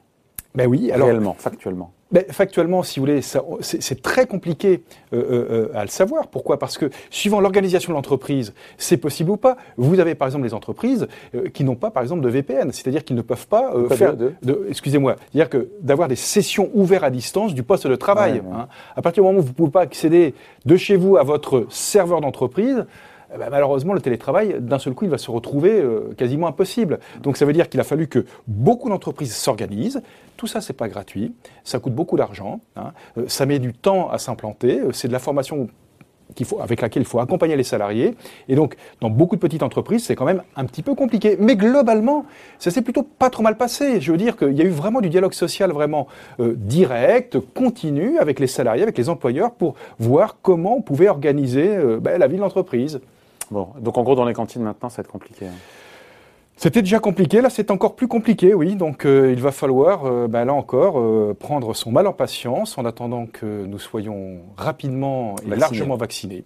Ben 0.56 0.68
oui, 0.68 0.92
alors. 0.92 1.08
Réellement, 1.08 1.36
factuellement. 1.38 1.92
Ben, 2.12 2.26
factuellement, 2.30 2.84
si 2.84 3.00
vous 3.00 3.06
voulez, 3.06 3.22
c'est 3.22 4.02
très 4.02 4.26
compliqué 4.26 4.84
euh, 5.14 5.18
euh, 5.18 5.70
euh, 5.74 5.78
à 5.78 5.84
le 5.84 5.90
savoir. 5.90 6.28
Pourquoi? 6.28 6.60
Parce 6.60 6.78
que 6.78 6.90
suivant 7.10 7.40
l'organisation 7.40 7.94
de 7.94 7.96
l'entreprise, 7.96 8.54
c'est 8.78 8.98
possible 8.98 9.32
ou 9.32 9.38
pas. 9.38 9.56
Vous 9.78 9.98
avez 10.02 10.14
par 10.14 10.28
exemple 10.28 10.44
des 10.44 10.54
entreprises 10.54 11.08
qui 11.54 11.64
n'ont 11.64 11.76
pas, 11.76 11.90
par 11.90 12.04
exemple, 12.04 12.22
de 12.22 12.28
VPN, 12.28 12.74
c'est-à-dire 12.74 13.06
qu'ils 13.06 13.16
ne 13.16 13.22
peuvent 13.22 13.48
pas, 13.48 13.72
faire 13.92 14.18
de, 14.18 14.36
excusez-moi, 14.68 15.16
c'est-à-dire 15.32 15.50
que 15.50 15.70
d'avoir 15.80 16.10
des 16.10 16.18
sessions 16.18 16.70
ouvertes 16.74 17.06
à 17.06 17.10
distance 17.10 17.54
du 17.54 17.64
poste 17.64 17.88
de 17.88 17.96
travail. 17.96 18.42
Hein. 18.54 18.68
À 18.96 19.02
partir 19.02 19.24
du 19.24 19.28
moment 19.28 19.40
où 19.40 19.44
vous 19.44 19.50
ne 19.50 19.54
pouvez 19.54 19.72
pas 19.72 19.82
accéder 19.82 20.36
de 20.66 20.76
chez 20.76 20.98
vous 20.98 21.16
à 21.16 21.24
votre 21.24 21.66
serveur 21.70 22.20
d'entreprise, 22.20 22.86
eh 23.34 23.38
ben, 23.38 23.50
malheureusement, 23.50 23.94
le 23.94 24.02
télétravail, 24.02 24.58
d'un 24.60 24.80
seul 24.80 24.94
coup, 24.94 25.06
il 25.06 25.12
va 25.12 25.18
se 25.18 25.32
retrouver 25.32 25.80
euh, 25.80 26.14
quasiment 26.18 26.48
impossible. 26.48 27.00
Donc 27.22 27.38
ça 27.38 27.46
veut 27.46 27.54
dire 27.54 27.70
qu'il 27.70 27.80
a 27.80 27.84
fallu 27.84 28.08
que 28.08 28.26
beaucoup 28.48 28.90
d'entreprises 28.90 29.34
s'organisent. 29.34 30.02
Tout 30.36 30.48
ça, 30.48 30.60
c'est 30.60 30.74
pas 30.74 30.90
gratuit. 30.90 31.34
Ça 31.64 31.80
coûte 31.80 31.94
beaucoup 31.94 32.18
d'argent. 32.18 32.60
Hein. 32.76 32.92
Euh, 33.18 33.26
ça 33.28 33.46
met 33.46 33.60
du 33.60 33.74
temps 33.74 34.10
à 34.10 34.18
s'implanter. 34.18 34.80
Euh, 34.80 34.92
c'est 34.92 35.08
de 35.08 35.14
la 35.14 35.20
formation 35.20 35.70
avec 36.62 36.80
laquelle 36.80 37.04
il 37.04 37.06
faut 37.06 37.20
accompagner 37.20 37.58
les 37.58 37.64
salariés. 37.64 38.16
Et 38.48 38.56
donc, 38.56 38.76
dans 39.02 39.10
beaucoup 39.10 39.36
de 39.36 39.42
petites 39.42 39.64
entreprises, 39.64 40.06
c'est 40.06 40.16
quand 40.16 40.26
même 40.26 40.44
un 40.56 40.64
petit 40.66 40.82
peu 40.82 40.96
compliqué. 40.96 41.38
Mais 41.40 41.56
globalement, 41.56 42.26
ça 42.58 42.72
s'est 42.72 42.82
plutôt 42.82 43.04
pas 43.04 43.30
trop 43.30 43.44
mal 43.44 43.58
passé. 43.58 44.00
Je 44.00 44.12
veux 44.12 44.18
dire 44.18 44.38
qu'il 44.38 44.54
y 44.54 44.62
a 44.62 44.64
eu 44.64 44.70
vraiment 44.70 45.02
du 45.02 45.10
dialogue 45.10 45.34
social 45.34 45.72
vraiment 45.72 46.08
direct, 46.40 47.38
continu 47.54 48.18
avec 48.18 48.40
les 48.40 48.48
salariés, 48.48 48.84
avec 48.84 48.98
les 48.98 49.10
employeurs, 49.10 49.52
pour 49.52 49.76
voir 50.00 50.38
comment 50.42 50.78
on 50.78 50.82
pouvait 50.82 51.10
organiser 51.10 51.78
ben, 52.00 52.18
la 52.18 52.28
vie 52.28 52.38
de 52.38 52.42
l'entreprise. 52.42 53.02
Bon, 53.52 53.68
donc 53.80 53.98
en 53.98 54.04
gros, 54.04 54.16
dans 54.16 54.26
les 54.26 54.34
cantines 54.34 54.64
maintenant, 54.64 54.90
ça 54.90 54.98
va 54.98 55.06
être 55.06 55.12
compliqué. 55.12 55.46
Hein. 55.48 55.60
C'était 56.56 56.84
déjà 56.84 57.00
compliqué, 57.00 57.42
là 57.42 57.50
c'est 57.50 57.72
encore 57.72 57.96
plus 57.96 58.08
compliqué, 58.08 58.54
oui. 58.54 58.76
Donc 58.76 59.06
euh, 59.06 59.34
il 59.34 59.42
va 59.42 59.52
falloir, 59.52 60.06
euh, 60.06 60.28
ben, 60.28 60.46
là 60.46 60.54
encore, 60.54 61.00
euh, 61.00 61.36
prendre 61.38 61.74
son 61.74 61.92
mal 61.92 62.06
en 62.06 62.14
patience 62.14 62.78
en 62.78 62.86
attendant 62.86 63.26
que 63.26 63.66
nous 63.66 63.80
soyons 63.80 64.38
rapidement 64.58 65.36
et 65.46 65.56
largement 65.56 65.96
vaccinés. 65.96 66.44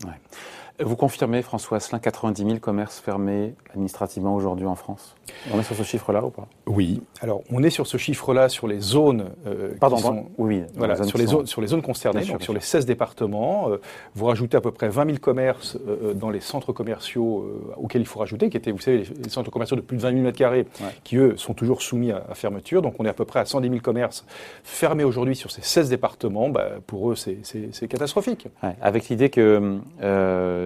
Vous 0.83 0.97
confirmez, 0.97 1.41
François 1.41 1.77
Asselin, 1.77 1.99
90 1.99 2.43
000 2.43 2.59
commerces 2.59 2.99
fermés 2.99 3.53
administrativement 3.69 4.35
aujourd'hui 4.35 4.65
en 4.65 4.75
France? 4.75 5.15
On 5.53 5.59
est 5.59 5.63
sur 5.63 5.75
ce 5.75 5.83
chiffre-là 5.83 6.25
ou 6.25 6.31
pas? 6.31 6.47
Oui. 6.67 7.01
Alors, 7.21 7.43
on 7.49 7.63
est 7.63 7.69
sur 7.69 7.87
ce 7.87 7.95
chiffre-là 7.95 8.49
sur 8.49 8.67
les 8.67 8.81
zones 8.81 9.31
euh, 9.47 9.73
Pardon, 9.79 9.97
sont, 9.97 10.25
oui, 10.37 10.63
voilà, 10.75 11.01
sur, 11.03 11.17
les 11.17 11.27
zones, 11.27 11.45
sur 11.45 11.61
les 11.61 11.67
zones 11.67 11.81
concernées, 11.81 12.25
donc 12.25 12.43
sur 12.43 12.53
les 12.53 12.59
16 12.59 12.85
départements. 12.85 13.69
Euh, 13.69 13.79
vous 14.15 14.25
rajoutez 14.25 14.57
à 14.57 14.61
peu 14.61 14.71
près 14.71 14.89
20 14.89 15.05
000 15.05 15.17
commerces 15.19 15.77
euh, 15.87 16.13
dans 16.13 16.29
les 16.29 16.41
centres 16.41 16.73
commerciaux 16.73 17.73
auxquels 17.77 18.01
il 18.01 18.07
faut 18.07 18.19
rajouter, 18.19 18.49
qui 18.49 18.57
étaient, 18.57 18.71
vous 18.71 18.79
savez, 18.79 19.05
les, 19.23 19.29
centres 19.29 19.51
commerciaux 19.51 19.77
de 19.77 19.81
plus 19.81 19.95
de 19.95 20.01
20 20.01 20.23
000 20.23 20.29
m2, 20.29 20.65
qui, 21.05 21.15
eux, 21.15 21.37
sont 21.37 21.53
toujours 21.53 21.81
soumis 21.81 22.11
à, 22.11 22.21
fermeture. 22.33 22.81
Donc, 22.81 22.95
on 22.99 23.05
est 23.05 23.09
à 23.09 23.13
peu 23.13 23.25
près 23.25 23.39
à 23.39 23.45
110 23.45 23.69
000 23.69 23.79
commerces 23.79 24.25
fermés 24.65 25.05
aujourd'hui 25.05 25.37
sur 25.37 25.51
ces 25.51 25.61
16 25.61 25.89
départements. 25.89 26.49
Bah, 26.49 26.71
pour 26.85 27.11
eux, 27.11 27.15
c'est 27.15 27.87
catastrophique. 27.87 28.49
avec 28.81 29.07
l'idée 29.07 29.29
que 29.29 29.79
euh, 30.01 30.64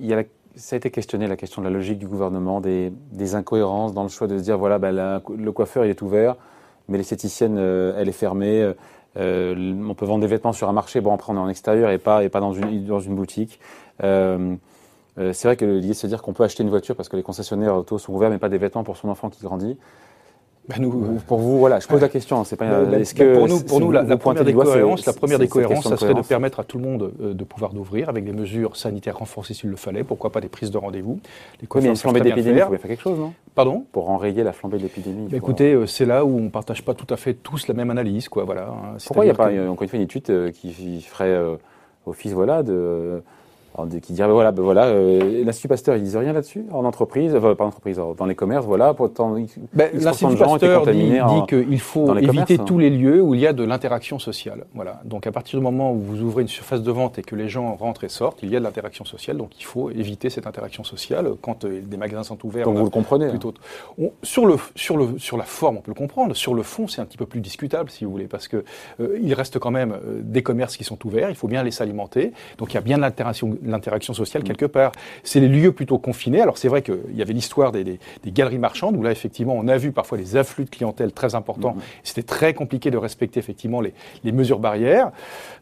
il 0.00 0.06
y 0.06 0.14
a 0.14 0.24
ça 0.56 0.74
a 0.74 0.78
été 0.78 0.90
questionné 0.90 1.26
la 1.26 1.36
question 1.36 1.62
de 1.62 1.68
la 1.68 1.72
logique 1.72 1.98
du 1.98 2.08
gouvernement, 2.08 2.60
des, 2.60 2.90
incohérences 3.34 3.94
dans 3.94 4.02
le 4.02 4.08
choix 4.08 4.26
de 4.26 4.36
se 4.38 4.42
dire 4.42 4.58
voilà, 4.58 4.78
ben, 4.78 5.22
le 5.36 5.52
coiffeur 5.52 5.84
il 5.84 5.90
est 5.90 6.02
ouvert, 6.02 6.36
mais 6.88 6.98
l'esthéticienne 6.98 7.56
euh, 7.58 7.94
elle 7.96 8.08
est 8.08 8.12
fermée. 8.12 8.72
Euh, 9.16 9.74
on 9.88 9.94
peut 9.94 10.04
vendre 10.04 10.20
des 10.20 10.26
vêtements 10.26 10.52
sur 10.52 10.68
un 10.68 10.72
marché, 10.72 11.00
bon 11.00 11.14
après 11.14 11.32
on 11.32 11.36
est 11.36 11.40
en 11.40 11.48
extérieur 11.48 11.90
et 11.90 11.98
pas, 11.98 12.28
dans 12.28 12.52
une 12.52 13.14
boutique. 13.14 13.60
c'est 14.00 15.44
vrai 15.44 15.56
que 15.56 15.64
l'idée 15.64 15.88
de 15.88 15.92
se 15.92 16.06
dire 16.06 16.22
qu'on 16.22 16.32
peut 16.32 16.44
acheter 16.44 16.62
une 16.62 16.70
voiture 16.70 16.96
parce 16.96 17.08
que 17.08 17.16
les 17.16 17.22
concessionnaires 17.22 17.76
auto 17.76 17.98
sont 17.98 18.12
ouverts, 18.12 18.30
mais 18.30 18.38
pas 18.38 18.48
des 18.48 18.58
vêtements 18.58 18.84
pour 18.84 18.96
son 18.96 19.08
enfant 19.08 19.30
qui 19.30 19.42
grandit. 19.42 19.76
Bah, 20.68 20.74
nous, 20.78 21.18
pour 21.26 21.38
vous, 21.38 21.58
voilà, 21.58 21.80
je 21.80 21.86
pose 21.86 22.02
la 22.02 22.10
question. 22.10 22.44
C'est 22.44 22.56
pas. 22.56 22.68
Bah, 22.68 22.84
bah, 22.84 22.98
est-ce 22.98 23.14
que 23.14 23.34
pour 23.34 23.48
nous, 23.48 23.60
pour 23.60 23.80
nous, 23.80 23.90
la, 23.90 24.04
première 24.18 24.44
des 24.44 24.52
cohérences, 24.52 25.06
la 25.06 25.14
première 25.14 25.38
des 25.38 25.48
cohérences, 25.48 25.88
ça 25.88 25.96
serait 25.96 26.12
de 26.12 26.20
permettre 26.20 26.60
à 26.60 26.64
tout 26.64 26.76
le 26.76 26.84
monde 26.84 27.10
euh, 27.22 27.32
de 27.32 27.44
pouvoir 27.44 27.72
d'ouvrir 27.72 28.10
avec 28.10 28.26
des 28.26 28.32
mesures 28.32 28.76
sanitaires 28.76 29.16
renforcées 29.16 29.54
s'il 29.54 29.70
le 29.70 29.76
fallait. 29.76 30.04
Pourquoi 30.04 30.30
pas 30.30 30.42
des 30.42 30.48
prises 30.48 30.70
de 30.70 30.76
rendez-vous? 30.76 31.20
Les 31.62 31.68
mais 31.80 31.88
une 31.88 31.96
flambée 31.96 32.20
d'épidémie, 32.20 32.58
il 32.58 32.64
faut 32.64 32.70
faire 32.72 32.80
quelque 32.82 33.02
chose, 33.02 33.18
non? 33.18 33.32
Pardon? 33.54 33.86
Pour 33.92 34.10
enrayer 34.10 34.42
la 34.42 34.52
flambée 34.52 34.76
de 34.76 34.82
l'épidémie. 34.82 35.28
écoutez, 35.32 35.72
euh, 35.72 35.86
c'est 35.86 36.04
là 36.04 36.26
où 36.26 36.38
on 36.38 36.50
partage 36.50 36.84
pas 36.84 36.92
tout 36.92 37.12
à 37.12 37.16
fait 37.16 37.32
tous 37.32 37.66
la 37.66 37.74
même 37.74 37.90
analyse, 37.90 38.28
quoi. 38.28 38.44
Voilà. 38.44 38.68
Hein. 38.68 38.96
Pourquoi 39.06 39.24
il 39.24 39.28
n'y 39.28 39.32
a 39.32 39.34
pas 39.34 39.46
encore 39.46 39.82
une 39.84 39.88
fois 39.88 39.96
une 39.96 40.02
étude 40.04 40.28
euh, 40.28 40.50
qui 40.50 41.00
ferait 41.00 41.34
office, 42.06 42.32
voilà, 42.32 42.62
de 42.62 43.22
qui 43.86 44.12
dirait 44.12 44.30
voilà, 44.30 44.52
ben 44.52 44.62
voilà, 44.62 44.86
euh, 44.86 45.44
l'Institut 45.44 45.68
Pasteur, 45.68 45.96
ils 45.96 46.02
disent 46.02 46.16
rien 46.16 46.32
là-dessus 46.32 46.64
en 46.72 46.84
entreprise, 46.84 47.34
enfin, 47.34 47.54
pas 47.54 47.64
en 47.64 47.68
entreprise, 47.68 48.00
dans 48.16 48.26
les 48.26 48.34
commerces, 48.34 48.66
voilà, 48.66 48.94
pourtant. 48.94 49.36
Ben, 49.72 49.90
L'Institut 49.94 50.36
Pasteur 50.36 50.86
dit, 50.86 51.10
dit 51.10 51.46
qu'il 51.48 51.80
faut 51.80 52.16
éviter 52.16 52.58
tous 52.58 52.78
les 52.78 52.90
lieux 52.90 53.22
où 53.22 53.34
il 53.34 53.40
y 53.40 53.46
a 53.46 53.52
de 53.52 53.64
l'interaction 53.64 54.18
sociale. 54.18 54.64
Voilà. 54.74 55.00
Donc 55.04 55.26
à 55.26 55.32
partir 55.32 55.58
du 55.58 55.64
moment 55.64 55.92
où 55.92 55.98
vous 55.98 56.22
ouvrez 56.22 56.42
une 56.42 56.48
surface 56.48 56.82
de 56.82 56.90
vente 56.90 57.18
et 57.18 57.22
que 57.22 57.36
les 57.36 57.48
gens 57.48 57.74
rentrent 57.74 58.04
et 58.04 58.08
sortent, 58.08 58.40
il 58.42 58.50
y 58.50 58.56
a 58.56 58.58
de 58.58 58.64
l'interaction 58.64 59.04
sociale, 59.04 59.36
donc 59.36 59.58
il 59.58 59.64
faut 59.64 59.90
éviter 59.90 60.30
cette 60.30 60.46
interaction 60.46 60.84
sociale 60.84 61.32
quand 61.40 61.64
euh, 61.64 61.80
des 61.82 61.96
magasins 61.96 62.24
sont 62.24 62.44
ouverts. 62.44 62.64
Donc 62.64 62.76
vous 62.76 62.84
le 62.84 62.90
comprenez. 62.90 63.26
Hein. 63.26 63.30
Plutôt. 63.30 63.54
sur 64.22 64.46
le 64.46 64.56
sur 64.74 64.96
le 64.96 65.18
sur 65.18 65.36
la 65.36 65.44
forme, 65.44 65.78
on 65.78 65.80
peut 65.80 65.90
le 65.90 65.98
comprendre. 65.98 66.34
Sur 66.34 66.54
le 66.54 66.62
fond, 66.62 66.88
c'est 66.88 67.00
un 67.00 67.04
petit 67.04 67.18
peu 67.18 67.26
plus 67.26 67.40
discutable, 67.40 67.90
si 67.90 68.04
vous 68.04 68.10
voulez, 68.10 68.26
parce 68.26 68.48
que 68.48 68.64
euh, 69.00 69.18
il 69.20 69.32
reste 69.34 69.58
quand 69.58 69.70
même 69.70 69.96
des 70.20 70.42
commerces 70.42 70.76
qui 70.76 70.84
sont 70.84 70.98
ouverts. 71.06 71.30
Il 71.30 71.36
faut 71.36 71.48
bien 71.48 71.62
les 71.62 71.70
s'alimenter. 71.70 72.32
Donc 72.58 72.72
il 72.72 72.74
y 72.74 72.78
a 72.78 72.82
bien 72.82 72.98
l'interaction 72.98 73.56
sociale 74.12 74.42
quelque 74.42 74.66
part. 74.66 74.92
C'est 75.22 75.40
les 75.40 75.48
lieux 75.48 75.72
plutôt 75.72 75.98
confinés. 75.98 76.40
Alors 76.40 76.58
c'est 76.58 76.68
vrai 76.68 76.82
qu'il 76.82 77.14
y 77.14 77.22
avait 77.22 77.32
l'histoire 77.32 77.72
des, 77.72 77.98
galeries 78.26 78.58
marchandes 78.58 78.96
où 78.96 79.02
là 79.02 79.10
effectivement 79.10 79.54
on 79.56 79.68
a 79.68 79.76
vu 79.76 79.92
parfois 79.92 80.18
des 80.18 80.36
afflux 80.36 80.64
de 80.64 80.70
clientèle 80.70 81.12
très 81.12 81.34
importants. 81.34 81.74
Mhm. 81.74 81.82
C'était 82.02 82.22
très 82.22 82.54
compliqué 82.54 82.90
de 82.90 82.96
respecter 82.96 83.40
effectivement 83.40 83.80
les, 83.80 83.92
mesures 84.32 84.58
barrières. 84.58 85.10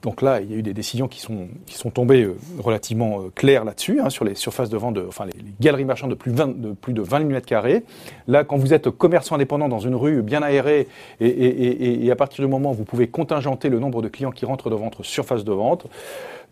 Donc 0.03 0.23
là 0.23 0.41
il 0.41 0.51
y 0.51 0.55
a 0.55 0.57
eu 0.57 0.63
des 0.63 0.75
décisions 0.75 1.09
qui 1.09 1.21
sont, 1.21 1.49
qui 1.67 1.77
sont 1.77 1.91
tombées 1.91 2.25
euh, 2.25 2.37
relativement 2.59 3.21
euh, 3.21 3.31
claires 3.35 3.65
là-dessus 3.65 4.01
hein, 4.01 4.11
sur 4.11 4.25
les 4.25 4.35
surfaces 4.35 4.69
de 4.69 4.77
vente, 4.77 4.95
de, 4.95 5.05
enfin 5.07 5.25
les, 5.25 5.33
galeries 5.61 5.85
marchandes 5.85 6.11
de 6.11 6.15
plus, 6.15 6.33
de 6.33 6.73
plus 6.73 6.93
de 6.93 7.01
20 7.01 7.21
mm 7.21 7.41
carrés. 7.43 7.85
Là 8.27 8.45
quand 8.45 8.57
vous 8.57 8.75
êtes 8.75 8.91
commerçant 8.91 9.37
indépendant 9.37 9.69
dans 9.69 9.79
une 9.79 9.95
rue 9.95 10.23
bien 10.23 10.43
aérée 10.43 10.89
et, 11.21 12.05
et 12.07 12.11
à 12.11 12.17
partir 12.17 12.45
du 12.45 12.51
moment 12.51 12.73
où 12.73 12.75
vous 12.75 12.85
pouvez 12.85 13.09
contingenter 13.09 13.69
le 13.69 13.79
nombre 13.79 14.03
de 14.03 14.09
clients 14.09 14.31
qui 14.31 14.45
rentrent 14.45 14.71
dans 14.71 14.77
votre 14.77 15.03
surface 15.03 15.45
de 15.45 15.53
vente, 15.53 15.87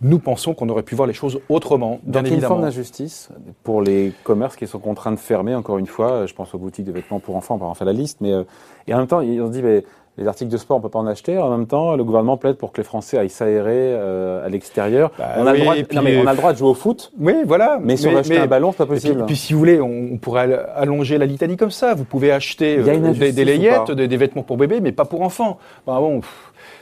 nous 0.04 0.18
pensons 0.18 0.52
qu'on 0.52 0.68
aurait 0.68 0.82
pu 0.82 0.94
voir 0.94 1.08
les 1.08 1.14
choses 1.14 1.40
autrement. 1.49 1.99
Bien 2.02 2.20
Donc, 2.20 2.30
évidemment. 2.30 2.37
une 2.37 2.49
forme 2.49 2.62
d'injustice 2.62 3.30
pour 3.62 3.80
les 3.80 4.12
commerces 4.23 4.54
qui 4.54 4.66
sont 4.66 4.78
contraints 4.78 5.12
de 5.12 5.18
fermer, 5.18 5.54
encore 5.54 5.78
une 5.78 5.87
fois. 5.87 6.26
Je 6.26 6.34
pense 6.34 6.54
aux 6.54 6.58
boutiques 6.58 6.84
de 6.84 6.92
vêtements 6.92 7.20
pour 7.20 7.37
enfants, 7.37 7.54
on 7.54 7.58
va 7.58 7.66
en 7.66 7.75
faire 7.75 7.87
la 7.87 7.94
liste. 7.94 8.18
Mais, 8.20 8.32
euh, 8.32 8.44
et 8.87 8.94
en 8.94 8.99
même 8.99 9.06
temps, 9.06 9.20
on 9.20 9.46
se 9.46 9.52
dit, 9.52 9.62
mais, 9.62 9.82
les 10.16 10.28
articles 10.28 10.50
de 10.50 10.56
sport, 10.56 10.76
on 10.76 10.80
peut 10.80 10.88
pas 10.88 11.00
en 11.00 11.06
acheter. 11.06 11.38
En 11.38 11.50
même 11.50 11.66
temps, 11.66 11.96
le 11.96 12.04
gouvernement 12.04 12.37
plaide 12.37 12.56
pour 12.56 12.70
que 12.70 12.80
les 12.80 12.84
Français 12.84 13.18
aillent 13.18 13.30
s'aérer 13.30 13.73
euh, 13.75 14.46
à 14.46 14.49
l'extérieur. 14.49 15.11
Bah 15.18 15.30
on, 15.38 15.46
a 15.46 15.52
le 15.52 15.58
droit, 15.58 15.75
on 15.75 16.26
a 16.26 16.30
le 16.30 16.37
droit 16.37 16.52
de 16.52 16.58
jouer 16.58 16.68
au 16.68 16.75
foot. 16.75 17.12
Oui, 17.18 17.34
voilà. 17.44 17.80
Mais 17.82 17.96
si 17.96 18.06
on 18.06 18.12
veut 18.12 18.18
acheter 18.18 18.38
un 18.38 18.46
ballon, 18.46 18.70
c'est 18.70 18.78
pas 18.78 18.87
possible. 18.87 19.23
Et 19.23 19.25
puis, 19.25 19.37
si 19.37 19.52
vous 19.52 19.58
voulez, 19.58 19.80
on, 19.80 20.16
pourrait 20.18 20.64
allonger 20.76 21.18
la 21.18 21.26
litanie 21.26 21.56
comme 21.56 21.73
ça. 21.73 21.94
Vous 21.94 22.04
pouvez 22.04 22.30
acheter 22.30 22.78
euh, 22.78 23.12
des, 23.12 23.32
des, 23.32 23.44
layettes, 23.44 23.90
des, 23.90 24.16
vêtements 24.16 24.44
pour 24.44 24.56
bébé, 24.56 24.80
mais 24.80 24.92
pas 24.92 25.04
pour 25.04 25.23
enfants. 25.23 25.58
Bah, 25.84 25.96
bon, 25.99 26.20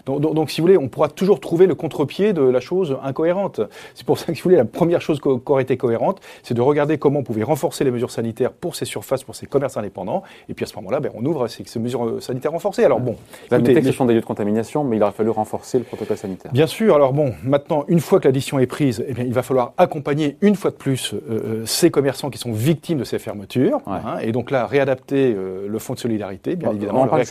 donc, 0.06 0.50
si 0.50 0.60
vous 0.60 0.66
voulez, 0.66 0.78
on 0.78 0.88
pourra 0.88 1.08
toujours 1.08 1.40
trouver 1.40 1.66
le 1.66 1.74
contre-pied 1.74 2.32
de 2.32 2.42
la 2.42 2.60
chose 2.60 2.96
incohérente. 3.02 3.60
C'est 3.94 4.06
pour 4.06 4.18
ça 4.18 4.26
que, 4.26 4.34
si 4.34 4.40
vous 4.40 4.44
voulez, 4.44 4.56
la 4.56 4.64
première 4.64 5.00
chose 5.00 5.20
qui 5.20 5.28
aurait 5.28 5.62
été 5.62 5.76
cohérente, 5.76 6.20
c'est 6.42 6.54
de 6.54 6.60
regarder 6.60 6.98
comment 6.98 7.20
on 7.20 7.22
pouvait 7.22 7.42
renforcer 7.42 7.84
les 7.84 7.90
mesures 7.90 8.10
sanitaires 8.10 8.52
pour 8.52 8.76
ces 8.76 8.84
surfaces, 8.84 9.24
pour 9.24 9.34
ces 9.34 9.46
commerces 9.46 9.76
indépendants. 9.76 10.22
Et 10.48 10.54
puis 10.54 10.64
à 10.64 10.68
ce 10.68 10.76
moment-là, 10.76 11.00
ben, 11.00 11.10
on 11.14 11.24
ouvre 11.24 11.48
ces, 11.48 11.64
ces, 11.64 11.78
mesures 11.78 12.04
euh, 12.04 12.20
sanitaires 12.20 12.52
renforcées. 12.52 12.84
Alors 12.84 13.00
bon. 13.00 13.16
Vous 13.50 13.92
sont 13.92 14.06
des 14.06 14.14
lieux 14.14 14.20
de 14.20 14.26
contamination, 14.26 14.84
mais 14.84 14.96
il 14.96 15.02
aurait 15.02 15.12
fallu 15.12 15.30
renforcer 15.30 15.78
le 15.78 15.84
protocole 15.84 16.16
sanitaire. 16.16 16.52
Bien 16.52 16.66
sûr. 16.66 16.94
Alors 16.94 17.12
bon, 17.12 17.34
maintenant, 17.44 17.84
une 17.88 18.00
fois 18.00 18.20
que 18.20 18.28
l'addition 18.28 18.58
est 18.58 18.66
prise, 18.66 19.04
eh 19.06 19.12
bien, 19.12 19.24
il 19.24 19.34
va 19.34 19.42
falloir 19.42 19.72
accompagner 19.76 20.36
une 20.40 20.54
fois 20.54 20.70
de 20.70 20.76
plus 20.76 21.12
euh, 21.14 21.20
euh, 21.30 21.66
ces 21.66 21.90
commerciants 21.90 22.30
qui 22.30 22.38
sont 22.38 22.52
victimes 22.52 22.98
de 22.98 23.04
ces 23.04 23.18
fermetures. 23.18 23.80
Hein, 23.86 24.18
et 24.22 24.32
donc 24.32 24.50
là, 24.50 24.66
réadapter 24.66 25.34
le 25.34 25.78
fonds 25.78 25.94
de 25.94 25.98
solidarité, 25.98 26.56
bien 26.56 26.70
évidemment. 26.70 27.02
On 27.02 27.06
parle, 27.06 27.24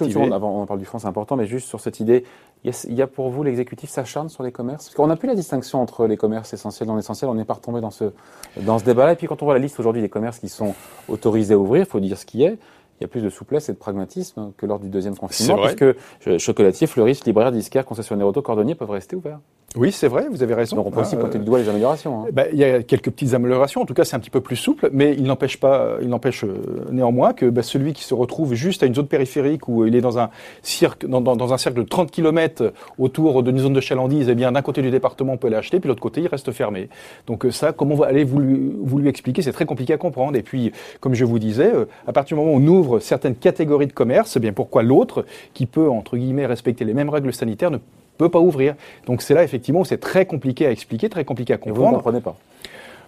on 0.43 0.65
parle 0.65 0.79
du 0.79 0.85
fonds, 0.85 0.99
c'est 0.99 1.07
important, 1.07 1.35
mais 1.35 1.47
juste 1.47 1.67
sur 1.67 1.79
cette 1.79 1.99
idée, 1.99 2.23
il 2.63 2.93
y, 2.93 3.01
a, 3.01 3.07
pour 3.07 3.29
vous, 3.29 3.41
l'exécutif 3.41 3.89
s'acharne 3.89 4.29
sur 4.29 4.43
les 4.43 4.51
commerces? 4.51 4.85
Parce 4.85 4.95
qu'on 4.95 5.07
n'a 5.07 5.15
plus 5.15 5.27
la 5.27 5.33
distinction 5.33 5.81
entre 5.81 6.05
les 6.05 6.15
commerces 6.15 6.53
essentiels 6.53 6.87
et 6.87 6.91
non 6.91 6.99
essentiels. 6.99 7.29
On 7.29 7.33
n'est 7.33 7.45
pas 7.45 7.55
retombé 7.55 7.81
dans 7.81 7.89
ce, 7.89 8.11
dans 8.57 8.77
ce 8.77 8.83
débat-là. 8.83 9.13
Et 9.13 9.15
puis 9.15 9.25
quand 9.25 9.41
on 9.41 9.45
voit 9.45 9.55
la 9.55 9.59
liste 9.59 9.79
aujourd'hui 9.79 10.01
des 10.01 10.09
commerces 10.09 10.37
qui 10.37 10.49
sont 10.49 10.75
autorisés 11.09 11.55
à 11.55 11.57
ouvrir, 11.57 11.83
il 11.83 11.89
faut 11.89 11.99
dire 11.99 12.19
ce 12.19 12.25
qui 12.25 12.43
est. 12.43 12.59
Il 12.99 13.03
y 13.03 13.05
a 13.05 13.07
plus 13.07 13.21
de 13.21 13.31
souplesse 13.31 13.67
et 13.69 13.73
de 13.73 13.79
pragmatisme 13.79 14.51
que 14.57 14.67
lors 14.67 14.77
du 14.77 14.89
deuxième 14.89 15.17
confinement, 15.17 15.57
puisque 15.57 16.37
chocolatiers, 16.37 16.85
fleuristes, 16.85 17.25
libraires, 17.25 17.51
disquaires, 17.51 17.83
concessionnaires 17.83 18.27
auto, 18.27 18.43
cordonniers 18.43 18.75
peuvent 18.75 18.91
rester 18.91 19.15
ouverts. 19.15 19.39
Oui, 19.77 19.93
c'est 19.93 20.09
vrai, 20.09 20.25
vous 20.29 20.43
avez 20.43 20.53
raison. 20.53 20.75
Donc 20.75 20.87
on 20.87 20.91
peut 20.91 20.99
aussi 20.99 21.15
pointer 21.15 21.39
du 21.39 21.45
doigt 21.45 21.57
les 21.57 21.69
améliorations. 21.69 22.23
Hein. 22.23 22.27
Ben, 22.33 22.47
il 22.51 22.59
y 22.59 22.63
a 22.65 22.83
quelques 22.83 23.09
petites 23.09 23.33
améliorations, 23.33 23.81
en 23.81 23.85
tout 23.85 23.93
cas 23.93 24.03
c'est 24.03 24.17
un 24.17 24.19
petit 24.19 24.29
peu 24.29 24.41
plus 24.41 24.57
souple, 24.57 24.89
mais 24.91 25.13
il 25.13 25.23
n'empêche 25.23 25.57
pas, 25.57 25.95
il 26.01 26.09
n'empêche 26.09 26.43
euh, 26.43 26.57
néanmoins 26.91 27.31
que 27.31 27.45
ben, 27.45 27.61
celui 27.61 27.93
qui 27.93 28.03
se 28.03 28.13
retrouve 28.13 28.53
juste 28.53 28.83
à 28.83 28.85
une 28.85 28.95
zone 28.95 29.07
périphérique 29.07 29.69
où 29.69 29.85
il 29.85 29.95
est 29.95 30.01
dans 30.01 30.19
un, 30.19 30.29
cirque, 30.61 31.05
dans, 31.05 31.21
dans, 31.21 31.53
un 31.53 31.57
cercle 31.57 31.79
de 31.79 31.87
30 31.87 32.11
km 32.11 32.73
autour 32.99 33.43
d'une 33.43 33.59
zone 33.59 33.71
de 33.71 33.79
chalandise, 33.79 34.27
eh 34.27 34.35
bien 34.35 34.51
d'un 34.51 34.61
côté 34.61 34.81
du 34.81 34.91
département 34.91 35.33
on 35.33 35.37
peut 35.37 35.47
l'acheter, 35.47 35.79
puis 35.79 35.87
de 35.87 35.89
l'autre 35.89 36.01
côté 36.01 36.19
il 36.19 36.27
reste 36.27 36.51
fermé. 36.51 36.89
Donc 37.25 37.45
euh, 37.45 37.51
ça, 37.51 37.71
comment 37.71 38.01
allez 38.01 38.25
vous 38.25 38.39
lui, 38.39 38.73
vous 38.77 38.99
lui 38.99 39.07
expliquer, 39.07 39.41
c'est 39.41 39.53
très 39.53 39.65
compliqué 39.65 39.93
à 39.93 39.97
comprendre. 39.97 40.35
Et 40.35 40.43
puis, 40.43 40.73
comme 40.99 41.13
je 41.13 41.23
vous 41.23 41.39
disais, 41.39 41.73
euh, 41.73 41.85
à 42.07 42.11
partir 42.11 42.35
du 42.35 42.43
moment 42.43 42.57
où 42.57 42.61
on 42.61 42.67
ouvre 42.67 42.99
certaines 42.99 43.35
catégories 43.35 43.87
de 43.87 43.93
commerce, 43.93 44.35
eh 44.35 44.41
bien 44.41 44.51
pourquoi 44.51 44.83
l'autre, 44.83 45.25
qui 45.53 45.65
peut 45.65 45.89
entre 45.89 46.17
guillemets 46.17 46.45
respecter 46.45 46.83
les 46.83 46.93
mêmes 46.93 47.09
règles 47.09 47.31
sanitaires, 47.31 47.71
ne 47.71 47.77
peut 48.21 48.29
pas 48.29 48.39
ouvrir. 48.39 48.75
Donc 49.05 49.21
c'est 49.21 49.33
là 49.33 49.43
effectivement 49.43 49.81
où 49.81 49.85
c'est 49.85 49.99
très 49.99 50.25
compliqué 50.25 50.65
à 50.65 50.71
expliquer, 50.71 51.09
très 51.09 51.25
compliqué 51.25 51.53
à 51.53 51.57
comprendre. 51.57 51.85
vous 51.85 51.91
ne 51.91 51.97
comprenez 51.97 52.21
pas 52.21 52.35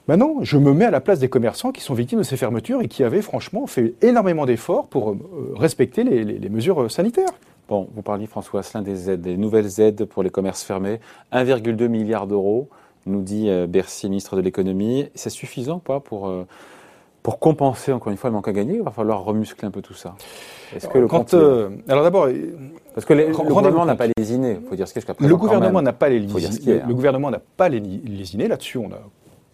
non, 0.09 0.43
je 0.43 0.57
me 0.57 0.73
mets 0.73 0.85
à 0.85 0.91
la 0.91 0.99
place 0.99 1.19
des 1.19 1.29
commerçants 1.29 1.71
qui 1.71 1.81
sont 1.81 1.93
victimes 1.93 2.19
de 2.19 2.23
ces 2.23 2.37
fermetures 2.37 2.81
et 2.81 2.87
qui 2.87 3.03
avaient 3.03 3.21
franchement 3.21 3.67
fait 3.67 3.93
énormément 4.01 4.45
d'efforts 4.45 4.87
pour 4.87 5.11
euh, 5.11 5.53
respecter 5.55 6.03
les, 6.03 6.49
mesures 6.49 6.83
euh, 6.83 6.89
sanitaires. 6.89 7.29
Bon, 7.69 7.87
vous 7.95 8.01
parliez 8.01 8.27
François 8.27 8.59
Asselin 8.59 8.83
des 8.83 9.09
aides, 9.09 9.21
des 9.21 9.37
nouvelles 9.37 9.79
aides 9.79 10.03
pour 10.05 10.21
les 10.21 10.29
commerces 10.29 10.63
fermés, 10.63 10.99
1,2 11.31 11.87
milliard 11.87 12.27
d'euros, 12.27 12.67
nous 13.05 13.21
dit 13.21 13.49
euh, 13.49 13.65
Bercy, 13.65 14.09
ministre 14.09 14.35
de 14.35 14.41
l'économie. 14.41 15.07
C'est 15.15 15.29
suffisant 15.29 15.79
pas 15.79 16.01
pour 16.01 16.31
pour 17.23 17.39
compenser 17.39 17.93
encore 17.93 18.11
une 18.11 18.17
fois 18.17 18.29
le 18.29 18.35
manque 18.35 18.49
à 18.49 18.53
gagner, 18.53 18.75
il 18.75 18.83
va 18.83 18.91
falloir 18.91 19.23
remuscler 19.23 19.65
un 19.65 19.71
peu 19.71 19.81
tout 19.81 19.93
ça. 19.93 20.15
Est-ce 20.75 20.89
que 20.89 20.97
le 20.97 21.07
Quand, 21.07 21.33
euh, 21.33 21.69
alors 21.87 22.03
d'abord, 22.03 22.27
parce 22.93 23.05
que 23.05 23.13
le 23.13 23.31
gouvernement 23.31 23.85
n'a 23.85 23.95
pas 23.95 24.07
lésiné, 24.17 24.59
faut 24.67 24.75
dire 24.75 24.87
ce 24.87 24.99
Le 25.19 25.35
gouvernement 25.37 25.81
n'a 25.81 25.93
pas 25.93 26.09
lésiné. 26.09 26.81
Le, 26.85 26.93
gouvernement 26.93 27.31
n'a 27.31 27.39
pas 27.39 27.69
lésiné 27.69 28.49
là-dessus. 28.49 28.77
On 28.77 28.91
a 28.91 28.99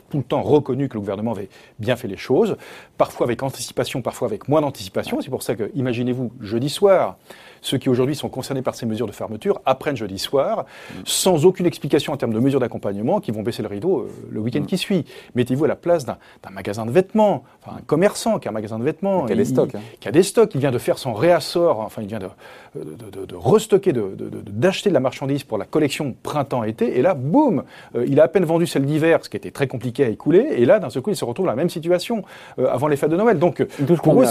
tout 0.10 0.18
le 0.18 0.24
temps 0.24 0.42
reconnu 0.42 0.90
que 0.90 0.96
le 0.96 1.02
gouvernement 1.02 1.34
avait 1.34 1.50
bien 1.78 1.96
fait 1.96 2.08
les 2.08 2.18
choses, 2.18 2.58
parfois 2.98 3.28
avec 3.28 3.44
anticipation, 3.44 4.02
parfois 4.02 4.28
avec 4.28 4.48
moins 4.48 4.62
d'anticipation. 4.62 5.22
C'est 5.22 5.30
pour 5.30 5.44
ça 5.44 5.56
que, 5.56 5.70
imaginez-vous, 5.76 6.32
jeudi 6.42 6.70
soir, 6.70 7.18
ceux 7.62 7.78
qui 7.78 7.90
aujourd'hui 7.90 8.16
sont 8.16 8.30
concernés 8.30 8.62
par 8.62 8.76
ces 8.76 8.86
mesures 8.86 9.08
de 9.08 9.12
fermeture 9.12 9.62
apprennent 9.66 9.98
jeudi 9.98 10.20
soir, 10.20 10.66
sans 11.06 11.46
aucune 11.46 11.66
explication 11.66 12.14
en 12.14 12.18
termes 12.18 12.34
de 12.34 12.40
mesures 12.40 12.60
d'accompagnement, 12.60 13.20
qui 13.20 13.32
vont 13.32 13.44
baisser 13.44 13.62
le 13.62 13.68
rideau 13.68 14.00
euh, 14.00 14.12
le 14.32 14.40
week-end 14.40 14.64
qui 14.64 14.78
suit. 14.78 15.06
Mettez-vous 15.36 15.66
à 15.66 15.68
la 15.68 15.76
place 15.76 16.06
d'un 16.06 16.18
magasin 16.52 16.86
de 16.86 16.92
vêtements, 16.92 17.44
enfin 17.62 17.78
un 17.78 17.82
commerçant 17.82 18.40
qui 18.40 18.48
a 18.48 18.52
un 18.52 18.54
magasin 18.54 18.80
de 18.80 18.84
vêtements, 18.84 19.26
qui 19.26 19.34
a 19.34 19.36
des 19.36 19.46
stocks, 19.46 19.76
hein. 19.76 19.82
qui 20.00 20.08
a 20.08 20.12
des 20.12 20.24
stocks, 20.24 20.54
il 20.56 20.62
vient 20.62 20.72
de 20.72 20.78
faire 20.78 20.98
son 20.98 21.14
réassort, 21.14 21.80
enfin 21.80 22.02
il 22.02 22.08
vient 22.08 22.20
de, 22.20 22.28
de, 22.76 23.26
de, 23.26 23.36
restocker, 23.36 23.94
d'acheter 23.94 24.90
de, 24.90 24.94
la 24.94 25.00
marchandise 25.00 25.44
pour 25.44 25.58
la 25.58 25.66
collection 25.66 26.16
printemps-été, 26.24 26.98
et 26.98 27.02
là, 27.02 27.14
boum, 27.14 27.64
euh, 27.96 28.06
il 28.08 28.20
a 28.20 28.24
à 28.24 28.28
peine 28.28 28.46
vendu 28.46 28.68
celle 28.68 28.86
d'hiver, 28.86 29.20
ce 29.24 29.30
qui 29.30 29.38
était 29.38 29.52
très 29.52 29.68
compliqué 29.68 30.06
à 30.06 30.10
écouler, 30.10 30.48
et 30.52 30.66
là, 30.66 30.80
d'un 30.80 30.90
seul 30.90 31.02
coup, 31.02 31.10
il 31.10 31.16
se 31.16 31.26
retrouve 31.26 31.46
dans 31.46 31.52
la 31.52 31.56
même 31.56 31.70
situation 31.70 32.24
euh, 32.60 32.68
avant 32.70 32.88
les 32.88 32.96
fêtes 32.96 33.10
de 33.10 33.18
Noël. 33.18 33.40
Donc, 33.40 33.64
pour 34.04 34.22
eux, 34.22 34.26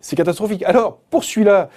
c'est 0.00 0.16
catastrophique. 0.16 0.62
Alors, 0.64 0.98
pour 1.10 1.24
celui-là, 1.24 1.68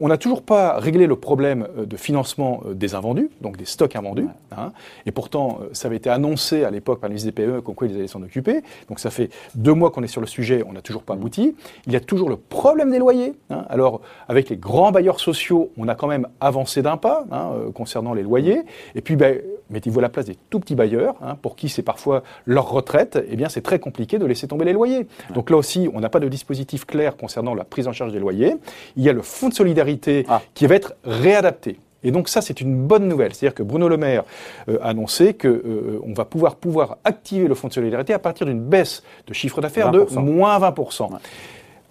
on 0.00 0.08
n'a 0.08 0.16
toujours 0.16 0.41
pas 0.42 0.78
réglé 0.78 1.06
le 1.06 1.16
problème 1.16 1.68
euh, 1.78 1.86
de 1.86 1.96
financement 1.96 2.62
euh, 2.66 2.74
des 2.74 2.94
invendus, 2.94 3.30
donc 3.40 3.56
des 3.56 3.64
stocks 3.64 3.96
invendus. 3.96 4.28
Hein. 4.56 4.72
et 5.06 5.12
pourtant, 5.12 5.60
euh, 5.62 5.68
ça 5.72 5.88
avait 5.88 5.96
été 5.96 6.10
annoncé 6.10 6.64
à 6.64 6.70
l'époque 6.70 7.00
par 7.00 7.08
les 7.08 7.24
DPE 7.24 7.60
comme 7.64 7.74
quoi 7.74 7.86
ils 7.86 7.96
allaient 7.96 8.06
s'en 8.06 8.22
occuper. 8.22 8.62
Donc 8.88 8.98
ça 8.98 9.10
fait 9.10 9.30
deux 9.54 9.72
mois 9.72 9.90
qu'on 9.90 10.02
est 10.02 10.08
sur 10.08 10.20
le 10.20 10.26
sujet, 10.26 10.62
on 10.68 10.72
n'a 10.72 10.82
toujours 10.82 11.02
pas 11.02 11.14
abouti. 11.14 11.54
Il 11.86 11.92
y 11.92 11.96
a 11.96 12.00
toujours 12.00 12.28
le 12.28 12.36
problème 12.36 12.90
des 12.90 12.98
loyers. 12.98 13.34
Hein. 13.50 13.64
Alors, 13.68 14.00
avec 14.28 14.50
les 14.50 14.56
grands 14.56 14.92
bailleurs 14.92 15.20
sociaux, 15.20 15.70
on 15.76 15.88
a 15.88 15.94
quand 15.94 16.08
même 16.08 16.28
avancé 16.40 16.82
d'un 16.82 16.96
pas 16.96 17.24
hein, 17.30 17.52
concernant 17.74 18.14
les 18.14 18.22
loyers. 18.22 18.62
Et 18.94 19.00
puis, 19.00 19.16
ben, 19.16 19.40
mettez-vous 19.72 19.98
à 19.98 20.02
la 20.02 20.08
place 20.08 20.26
des 20.26 20.36
tout 20.50 20.60
petits 20.60 20.74
bailleurs, 20.74 21.16
pour 21.42 21.56
qui 21.56 21.68
c'est 21.68 21.82
parfois 21.82 22.22
leur 22.46 22.70
retraite, 22.70 23.18
eh 23.28 23.36
bien 23.36 23.48
c'est 23.48 23.62
très 23.62 23.78
compliqué 23.78 24.18
de 24.18 24.26
laisser 24.26 24.46
tomber 24.46 24.64
les 24.64 24.72
loyers. 24.72 25.06
Donc 25.34 25.50
là 25.50 25.56
aussi, 25.56 25.88
on 25.92 26.00
n'a 26.00 26.08
pas 26.08 26.20
de 26.20 26.28
dispositif 26.28 26.84
clair 26.84 27.16
concernant 27.16 27.54
la 27.54 27.64
prise 27.64 27.88
en 27.88 27.92
charge 27.92 28.12
des 28.12 28.18
loyers. 28.18 28.54
Il 28.96 29.02
y 29.02 29.08
a 29.08 29.12
le 29.12 29.22
fonds 29.22 29.48
de 29.48 29.54
solidarité 29.54 30.24
ah. 30.28 30.42
qui 30.54 30.66
va 30.66 30.74
être 30.74 30.94
réadapté. 31.04 31.78
Et 32.04 32.10
donc 32.10 32.28
ça, 32.28 32.40
c'est 32.40 32.60
une 32.60 32.74
bonne 32.86 33.06
nouvelle. 33.06 33.34
C'est-à-dire 33.34 33.54
que 33.54 33.62
Bruno 33.62 33.88
Le 33.88 33.96
Maire 33.96 34.24
euh, 34.68 34.78
a 34.82 34.88
annoncé 34.88 35.34
qu'on 35.34 35.48
euh, 35.48 36.00
va 36.16 36.24
pouvoir, 36.24 36.56
pouvoir 36.56 36.96
activer 37.04 37.46
le 37.46 37.54
fonds 37.54 37.68
de 37.68 37.72
solidarité 37.72 38.12
à 38.12 38.18
partir 38.18 38.46
d'une 38.46 38.60
baisse 38.60 39.02
de 39.26 39.34
chiffre 39.34 39.60
d'affaires 39.60 39.90
de 39.90 40.06
moins 40.18 40.58
20%. 40.58 41.10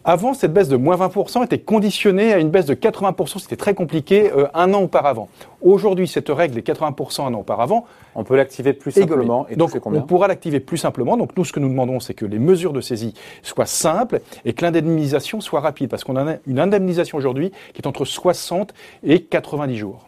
Avant, 0.04 0.34
cette 0.34 0.52
baisse 0.52 0.68
de 0.68 0.78
moins 0.78 0.98
20% 0.98 1.44
était 1.46 1.60
conditionnée 1.60 2.34
à 2.34 2.40
une 2.40 2.50
baisse 2.50 2.66
de 2.66 2.74
80%, 2.74 3.40
c'était 3.40 3.56
très 3.56 3.76
compliqué, 3.76 4.32
euh, 4.32 4.48
un 4.56 4.74
an 4.74 4.82
auparavant. 4.82 5.30
Aujourd'hui, 5.62 6.08
cette 6.08 6.30
règle 6.30 6.58
est 6.58 6.68
80% 6.68 7.28
un 7.28 7.34
an 7.36 7.40
auparavant. 7.40 7.86
On 8.16 8.24
peut 8.24 8.36
l'activer 8.36 8.74
plus 8.74 8.92
simplement. 8.92 9.48
Et 9.50 9.56
donc, 9.56 9.78
on 9.86 10.02
pourra 10.02 10.28
l'activer 10.28 10.60
plus 10.60 10.78
simplement. 10.78 11.18
Donc, 11.18 11.38
nous, 11.38 11.46
ce 11.46 11.54
que 11.54 11.60
nous 11.60 11.70
demandons, 11.70 12.00
c'est 12.00 12.16
que 12.16 12.26
les 12.26 12.40
mesures 12.40 12.74
de 12.74 12.82
saisie 12.82 13.14
soient 13.44 13.68
simples 13.68 14.22
et 14.44 14.54
que 14.54 14.66
l'indemnisation 14.66 15.40
soit 15.40 15.60
rapide. 15.60 15.90
Parce 15.90 16.04
qu'on 16.04 16.18
a 16.18 16.38
une 16.48 16.60
indemnisation 16.60 17.20
aujourd'hui 17.20 17.52
qui 17.74 17.82
est 17.82 17.88
entre 17.88 18.06
60 18.06 18.74
et 19.04 19.22
90 19.22 19.78
jours. 19.78 20.08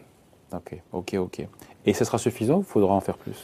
Ok, 0.52 0.76
ok, 0.92 1.14
ok. 1.18 1.46
Et 1.86 1.94
ce 1.94 2.04
sera 2.04 2.18
suffisant? 2.18 2.56
Ou 2.56 2.60
il 2.60 2.64
faudra 2.64 2.94
en 2.94 3.00
faire 3.00 3.16
plus? 3.16 3.36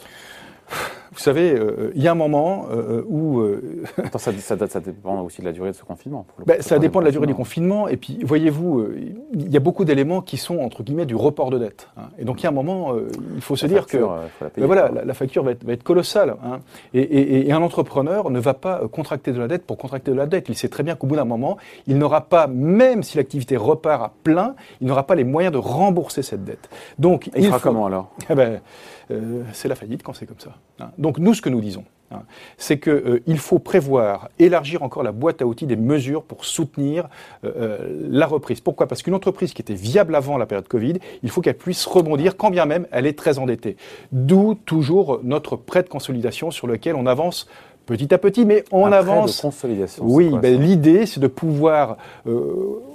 Vous 1.11 1.19
savez, 1.19 1.51
euh, 1.51 1.91
il 1.93 2.01
y 2.01 2.07
a 2.07 2.11
un 2.11 2.15
moment 2.15 2.67
euh, 2.71 3.03
où... 3.05 3.41
Euh, 3.41 3.83
Attends, 3.97 4.17
ça, 4.17 4.31
ça, 4.37 4.55
ça, 4.67 4.79
dépend 4.79 5.21
aussi 5.21 5.41
de 5.41 5.45
la 5.45 5.51
durée 5.51 5.71
de 5.71 5.75
ce 5.75 5.83
confinement. 5.83 6.25
Ben, 6.45 6.61
ça 6.61 6.79
dépend 6.79 7.01
de 7.01 7.05
la 7.05 7.11
durée 7.11 7.27
du 7.27 7.35
confinement. 7.35 7.89
Et 7.89 7.97
puis, 7.97 8.19
voyez-vous, 8.23 8.85
il 9.33 9.51
y 9.51 9.57
a 9.57 9.59
beaucoup 9.59 9.83
d'éléments 9.83 10.21
qui 10.21 10.37
sont, 10.37 10.59
entre 10.59 10.83
guillemets, 10.83 11.05
du 11.05 11.15
report 11.15 11.49
de 11.49 11.59
dette. 11.59 11.89
Hein. 11.97 12.03
Et 12.17 12.23
donc, 12.23 12.41
il 12.41 12.43
y 12.43 12.45
a 12.45 12.49
un 12.49 12.53
moment, 12.53 12.95
il 13.35 13.41
faut 13.41 13.57
se 13.57 13.65
dire 13.65 13.87
que... 13.87 13.97
Ben 14.57 14.65
voilà, 14.65 14.89
la, 15.03 15.13
facture 15.13 15.43
va 15.43 15.51
être, 15.51 15.65
va 15.65 15.73
être 15.73 15.83
colossale. 15.83 16.35
Hein. 16.45 16.59
Et, 16.93 17.01
et, 17.01 17.47
et, 17.47 17.51
un 17.51 17.61
entrepreneur 17.61 18.29
ne 18.29 18.39
va 18.39 18.53
pas 18.53 18.87
contracter 18.89 19.33
de 19.33 19.39
la 19.39 19.49
dette 19.49 19.65
pour 19.65 19.77
contracter 19.77 20.11
de 20.11 20.15
la 20.15 20.27
dette. 20.27 20.47
Il 20.47 20.55
sait 20.55 20.69
très 20.69 20.83
bien 20.83 20.95
qu'au 20.95 21.07
bout 21.07 21.17
d'un 21.17 21.25
moment, 21.25 21.57
il 21.87 21.97
n'aura 21.97 22.21
pas, 22.21 22.47
même 22.47 23.03
si 23.03 23.17
l'activité 23.17 23.57
repart 23.57 24.01
à 24.01 24.13
plein, 24.23 24.55
il 24.79 24.87
n'aura 24.87 25.05
pas 25.05 25.15
les 25.15 25.25
moyens 25.25 25.51
de 25.51 25.57
rembourser 25.57 26.21
cette 26.21 26.45
dette. 26.45 26.69
Donc, 26.99 27.27
il, 27.35 27.43
il 27.43 27.47
fera 27.47 27.59
comment 27.59 27.85
alors? 27.85 28.11
Eh 28.29 28.35
ben, 28.35 28.61
euh, 29.11 29.43
c'est 29.53 29.67
la 29.67 29.75
faillite 29.75 30.03
quand 30.03 30.13
c'est 30.13 30.25
comme 30.25 30.39
ça. 30.39 30.51
Hein. 30.79 30.89
Donc 31.01 31.17
nous, 31.17 31.33
ce 31.33 31.41
que 31.41 31.49
nous 31.49 31.59
disons, 31.59 31.83
hein, 32.11 32.21
c'est 32.57 32.79
qu'il 32.79 32.91
euh, 32.93 33.35
faut 33.37 33.59
prévoir, 33.59 34.29
élargir 34.39 34.83
encore 34.83 35.03
la 35.03 35.11
boîte 35.11 35.41
à 35.41 35.45
outils 35.45 35.65
des 35.65 35.75
mesures 35.75 36.23
pour 36.23 36.45
soutenir 36.45 37.09
euh, 37.43 38.07
la 38.09 38.27
reprise. 38.27 38.61
Pourquoi? 38.61 38.87
Parce 38.87 39.01
qu'une 39.01 39.15
entreprise 39.15 39.53
qui 39.53 39.61
était 39.61 39.73
viable 39.73 40.15
avant 40.15 40.37
la 40.37 40.45
période 40.45 40.67
Covid, 40.67 40.99
il 41.23 41.29
faut 41.29 41.41
qu'elle 41.41 41.57
puisse 41.57 41.85
rebondir, 41.85 42.37
quand 42.37 42.51
bien 42.51 42.65
même 42.65 42.85
elle 42.91 43.07
est 43.07 43.17
très 43.17 43.39
endettée. 43.39 43.77
D'où 44.11 44.53
toujours 44.53 45.19
notre 45.23 45.55
prêt 45.55 45.83
de 45.83 45.89
consolidation 45.89 46.51
sur 46.51 46.67
lequel 46.67 46.95
on 46.95 47.07
avance 47.07 47.47
petit 47.87 48.13
à 48.13 48.19
petit, 48.19 48.45
mais 48.45 48.63
on 48.71 48.91
avance. 48.91 49.37
De 49.37 49.41
consolidation. 49.41 50.03
Oui, 50.05 50.31
ben, 50.39 50.61
l'idée, 50.61 51.07
c'est 51.07 51.19
de 51.19 51.27
pouvoir 51.27 51.97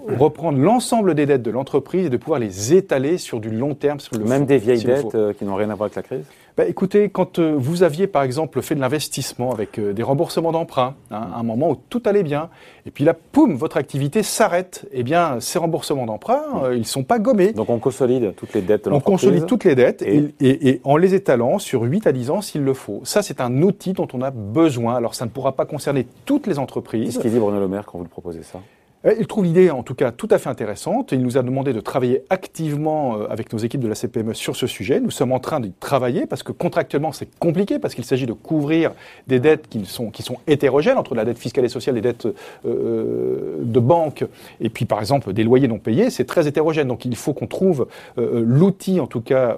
reprendre 0.09 0.59
l'ensemble 0.59 1.15
des 1.15 1.27
dettes 1.27 1.43
de 1.43 1.51
l'entreprise 1.51 2.07
et 2.07 2.11
de 2.11 2.17
pouvoir 2.17 2.39
les 2.39 2.75
étaler 2.75 3.19
sur 3.19 3.41
du 3.41 3.51
long 3.51 3.75
terme. 3.75 4.01
Sur 4.01 4.17
le 4.17 4.25
Même 4.25 4.47
des 4.47 4.59
vieilles 4.59 4.85
dettes 4.85 5.15
euh, 5.15 5.33
qui 5.33 5.45
n'ont 5.45 5.57
rien 5.57 5.71
à 5.71 5.75
voir 5.75 5.87
avec 5.87 5.97
la 5.97 6.03
crise? 6.03 6.25
Bah, 6.57 6.65
écoutez, 6.67 7.11
quand 7.11 7.39
euh, 7.39 7.55
vous 7.57 7.83
aviez 7.83 8.07
par 8.07 8.23
exemple 8.23 8.63
fait 8.63 8.75
de 8.75 8.81
l'investissement 8.81 9.53
avec 9.53 9.79
euh, 9.79 9.93
des 9.93 10.03
remboursements 10.03 10.53
d'emprunt, 10.53 10.95
hein, 11.11 11.29
à 11.35 11.39
un 11.39 11.43
moment 11.43 11.71
où 11.71 11.77
tout 11.91 12.03
allait 12.07 12.23
bien, 12.23 12.49
et 12.87 12.91
puis 12.91 13.05
là, 13.05 13.15
poum, 13.15 13.57
votre 13.57 13.77
activité 13.77 14.23
s'arrête, 14.23 14.87
eh 14.93 15.03
bien, 15.03 15.39
ces 15.41 15.59
remboursements 15.59 16.07
d'emprunt, 16.07 16.71
ils 16.73 16.79
ne 16.79 16.85
sont 16.85 17.03
pas 17.03 17.19
gommés. 17.19 17.53
Donc 17.53 17.69
on 17.69 17.79
consolide 17.79 18.35
toutes 18.37 18.55
les 18.55 18.63
dettes 18.63 18.87
de. 18.87 18.91
On 18.91 19.01
consolide 19.01 19.47
toutes 19.47 19.65
les 19.65 19.75
dettes 19.75 20.03
et... 20.03 20.35
Et, 20.41 20.81
en 20.85 20.97
les 20.97 21.15
étalant 21.15 21.59
sur 21.59 21.83
8 21.83 22.07
à 22.07 22.13
10 22.13 22.31
ans 22.31 22.41
s'il 22.41 22.63
le 22.63 22.75
faut. 22.75 23.01
Ça, 23.05 23.23
c'est 23.23 23.41
un 23.41 23.63
outil 23.63 23.93
dont 23.93 24.09
on 24.13 24.23
a 24.23 24.31
besoin. 24.31 24.97
Alors 24.97 25.15
ça 25.15 25.25
ne 25.25 25.31
pourra 25.31 25.53
pas 25.53 25.65
concerner 25.65 26.07
toutes 26.25 26.47
les 26.47 26.59
entreprises. 26.59 27.07
Qu'est-ce 27.07 27.19
qu'il 27.19 27.31
dit 27.31 27.39
Bruno 27.39 27.59
Le 27.59 27.69
Maire 27.69 27.85
quand 27.87 27.99
vous 27.99 28.05
le 28.05 28.11
proposez 28.11 28.43
ça? 28.43 28.61
euh, 28.61 28.86
il 29.19 29.27
trouve 29.27 29.45
l'idée, 29.45 29.71
en 29.71 29.83
tout 29.83 29.95
cas, 29.95 30.11
tout 30.11 30.29
à 30.31 30.39
fait 30.39 30.49
intéressante. 30.49 31.13
Il 31.13 31.23
nous 31.23 31.39
a 31.39 31.43
demandé 31.43 31.73
de 31.73 31.81
travailler 31.81 32.23
activement 32.31 33.17
euh, 33.17 33.27
avec 33.31 33.53
nos 33.53 33.59
équipes 33.59 33.81
de 33.81 33.89
la 33.89 33.95
CPME 33.95 34.35
sur 34.35 34.57
ce 34.57 34.67
sujet. 34.67 35.01
Nous 35.01 35.11
sommes 35.11 35.33
en 35.33 35.39
train 35.39 35.61
d'y 35.61 35.73
travailler 35.73 36.27
parce 36.27 36.43
que 36.43 36.53
contractuellement, 36.53 37.13
c'est 37.13 37.29
compliqué 37.39 37.79
parce 37.79 37.95
qu'il 37.95 38.05
s'agit 38.05 38.27
de 38.27 38.33
couvrir 38.33 38.93
des 39.27 39.39
dettes 39.39 39.69
qui 39.69 39.85
sont, 39.85 40.11
qui 40.11 40.23
sont 40.23 40.39
hétérogènes 40.47 40.99
entre 40.99 41.15
la 41.15 41.25
dette 41.25 41.39
fiscale 41.39 41.65
et 41.65 41.69
sociale, 41.69 41.95
les 41.95 42.01
dettes 42.01 42.27
euh, 42.67 43.59
de 43.61 43.81
banque 43.81 44.25
et 44.61 44.71
puis, 44.71 44.85
par 44.85 45.01
exemple, 45.01 45.33
des 45.33 45.45
loyers 45.45 45.69
non 45.69 45.79
payés. 45.79 46.11
C'est 46.11 46.25
très 46.25 46.49
hétérogène. 46.49 46.89
Donc, 46.89 47.05
il 47.05 47.17
faut 47.17 47.33
qu'on 47.33 47.47
trouve 47.47 47.87
l'outil, 48.17 49.01
en 49.01 49.07
tout 49.07 49.21
cas, 49.21 49.57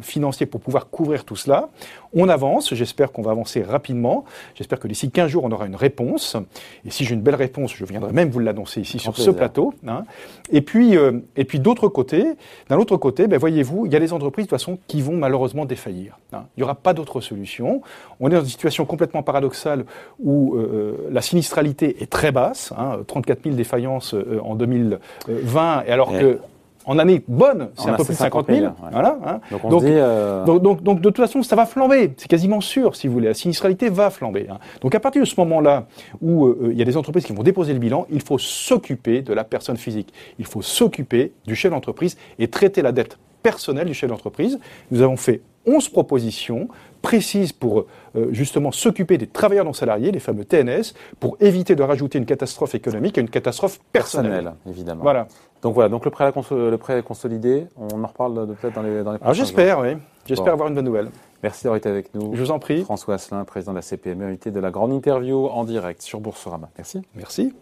financier 0.00 0.46
pour 0.46 0.60
pouvoir 0.60 0.88
couvrir 0.88 1.24
tout 1.24 1.36
cela. 1.36 1.68
On 2.14 2.28
avance. 2.28 2.74
J'espère 2.74 3.12
qu'on 3.12 3.22
va 3.22 3.30
avancer 3.30 3.62
rapidement. 3.62 4.24
J'espère 4.54 4.78
que 4.78 4.88
d'ici 4.88 5.10
15 5.10 5.30
jours, 5.30 5.44
on 5.44 5.52
aura 5.52 5.66
une 5.66 5.76
réponse. 5.76 6.36
Et 6.84 6.90
si 6.90 7.04
j'ai 7.04 7.14
une 7.14 7.22
belle 7.22 7.34
réponse, 7.34 7.74
je 7.74 7.84
viendrai 7.84 8.12
même 8.12 8.30
vous 8.30 8.38
l'annoncer 8.38 8.80
ici 8.80 8.98
sur 8.98 9.16
ce 9.16 9.30
plateau. 9.30 9.74
Hein. 9.86 10.04
Et 10.50 10.60
puis, 10.60 10.96
euh, 10.96 11.12
et 11.36 11.44
puis 11.44 11.60
d'autre 11.60 11.88
côté, 11.88 12.24
d'un 12.68 12.78
autre 12.78 12.96
côté, 12.96 13.26
ben, 13.26 13.38
voyez-vous, 13.38 13.86
il 13.86 13.92
y 13.92 13.96
a 13.96 14.00
des 14.00 14.12
entreprises 14.12 14.46
de 14.46 14.50
toute 14.50 14.58
façon 14.58 14.78
qui 14.86 15.00
vont 15.00 15.16
malheureusement 15.16 15.64
défaillir. 15.64 16.18
Hein. 16.32 16.44
Il 16.56 16.60
n'y 16.60 16.64
aura 16.64 16.74
pas 16.74 16.92
d'autre 16.92 17.20
solution. 17.20 17.82
On 18.20 18.28
est 18.28 18.34
dans 18.34 18.40
une 18.40 18.46
situation 18.46 18.84
complètement 18.84 19.22
paradoxale 19.22 19.84
où 20.20 20.56
euh, 20.56 21.08
la 21.10 21.22
sinistralité 21.22 22.02
est 22.02 22.10
très 22.10 22.32
basse, 22.32 22.72
hein, 22.76 22.98
34 23.06 23.44
000 23.44 23.56
défaillances 23.56 24.14
euh, 24.14 24.40
en 24.42 24.54
2020, 24.54 25.84
et 25.86 25.90
alors 25.90 26.12
que 26.12 26.38
en 26.84 26.98
année 26.98 27.22
bonne, 27.28 27.70
c'est 27.76 27.88
un 27.88 27.94
peu 27.94 28.04
plus 28.04 28.14
de 28.14 28.18
50 28.18 28.46
000. 28.48 28.72
Voilà, 28.90 29.18
hein. 29.24 29.40
euh, 29.52 30.44
donc, 30.44 30.62
donc, 30.62 30.82
donc, 30.82 31.00
de 31.00 31.08
toute 31.08 31.16
façon, 31.16 31.42
ça 31.42 31.56
va 31.56 31.66
flamber. 31.66 32.12
C'est 32.16 32.28
quasiment 32.28 32.60
sûr, 32.60 32.96
si 32.96 33.06
vous 33.06 33.14
voulez. 33.14 33.28
La 33.28 33.34
sinistralité 33.34 33.88
va 33.88 34.10
flamber. 34.10 34.46
Hein. 34.50 34.58
Donc 34.80 34.94
à 34.94 35.00
partir 35.00 35.22
de 35.22 35.26
ce 35.26 35.34
moment-là, 35.38 35.86
où 36.20 36.46
euh, 36.46 36.70
il 36.72 36.78
y 36.78 36.82
a 36.82 36.84
des 36.84 36.96
entreprises 36.96 37.24
qui 37.24 37.32
vont 37.32 37.42
déposer 37.42 37.72
le 37.72 37.78
bilan, 37.78 38.06
il 38.10 38.22
faut 38.22 38.38
s'occuper 38.38 39.22
de 39.22 39.32
la 39.32 39.44
personne 39.44 39.76
physique. 39.76 40.12
Il 40.38 40.46
faut 40.46 40.62
s'occuper 40.62 41.32
du 41.46 41.54
chef 41.54 41.70
d'entreprise 41.70 42.16
et 42.38 42.48
traiter 42.48 42.82
la 42.82 42.92
dette 42.92 43.18
personnelle 43.42 43.86
du 43.86 43.94
chef 43.94 44.10
d'entreprise. 44.10 44.58
Nous 44.90 45.02
avons 45.02 45.16
fait 45.16 45.42
11 45.66 45.88
propositions 45.90 46.68
précises 47.02 47.52
pour 47.52 47.86
euh, 48.16 48.28
justement 48.30 48.70
s'occuper 48.72 49.18
des 49.18 49.26
travailleurs 49.26 49.64
non 49.64 49.72
salariés, 49.72 50.12
les 50.12 50.20
fameux 50.20 50.44
TNS, 50.44 50.94
pour 51.20 51.36
éviter 51.40 51.74
de 51.74 51.82
rajouter 51.82 52.18
une 52.18 52.26
catastrophe 52.26 52.74
économique 52.74 53.18
à 53.18 53.20
une 53.20 53.28
catastrophe 53.28 53.80
personnelle. 53.92 54.52
évidemment. 54.68 55.02
Voilà. 55.02 55.26
Donc 55.62 55.74
voilà, 55.74 55.88
donc 55.88 56.04
le 56.04 56.10
prêt, 56.10 56.32
le 56.50 56.76
prêt 56.76 57.02
consolidé, 57.02 57.66
on 57.76 58.02
en 58.02 58.06
reparle 58.06 58.54
peut-être 58.60 58.74
dans 58.74 58.82
les, 58.82 59.02
dans 59.02 59.12
les 59.12 59.18
ah, 59.22 59.32
J'espère, 59.32 59.80
oui. 59.80 59.96
J'espère 60.26 60.52
avoir 60.52 60.68
une 60.68 60.74
bonne 60.74 60.84
nouvelle. 60.84 61.10
Merci 61.42 61.64
d'avoir 61.64 61.76
été 61.76 61.88
avec 61.88 62.14
nous. 62.14 62.34
Je 62.34 62.40
vous 62.40 62.50
en 62.50 62.58
prie. 62.58 62.84
François 62.84 63.14
Asselin, 63.14 63.44
président 63.44 63.72
de 63.72 63.78
la 63.78 63.82
CPME, 63.82 64.24
invité 64.24 64.50
de 64.50 64.60
la 64.60 64.70
grande 64.70 64.92
interview 64.92 65.46
en 65.46 65.64
direct 65.64 66.02
sur 66.02 66.20
Boursorama. 66.20 66.70
Merci. 66.76 67.02
Merci. 67.14 67.52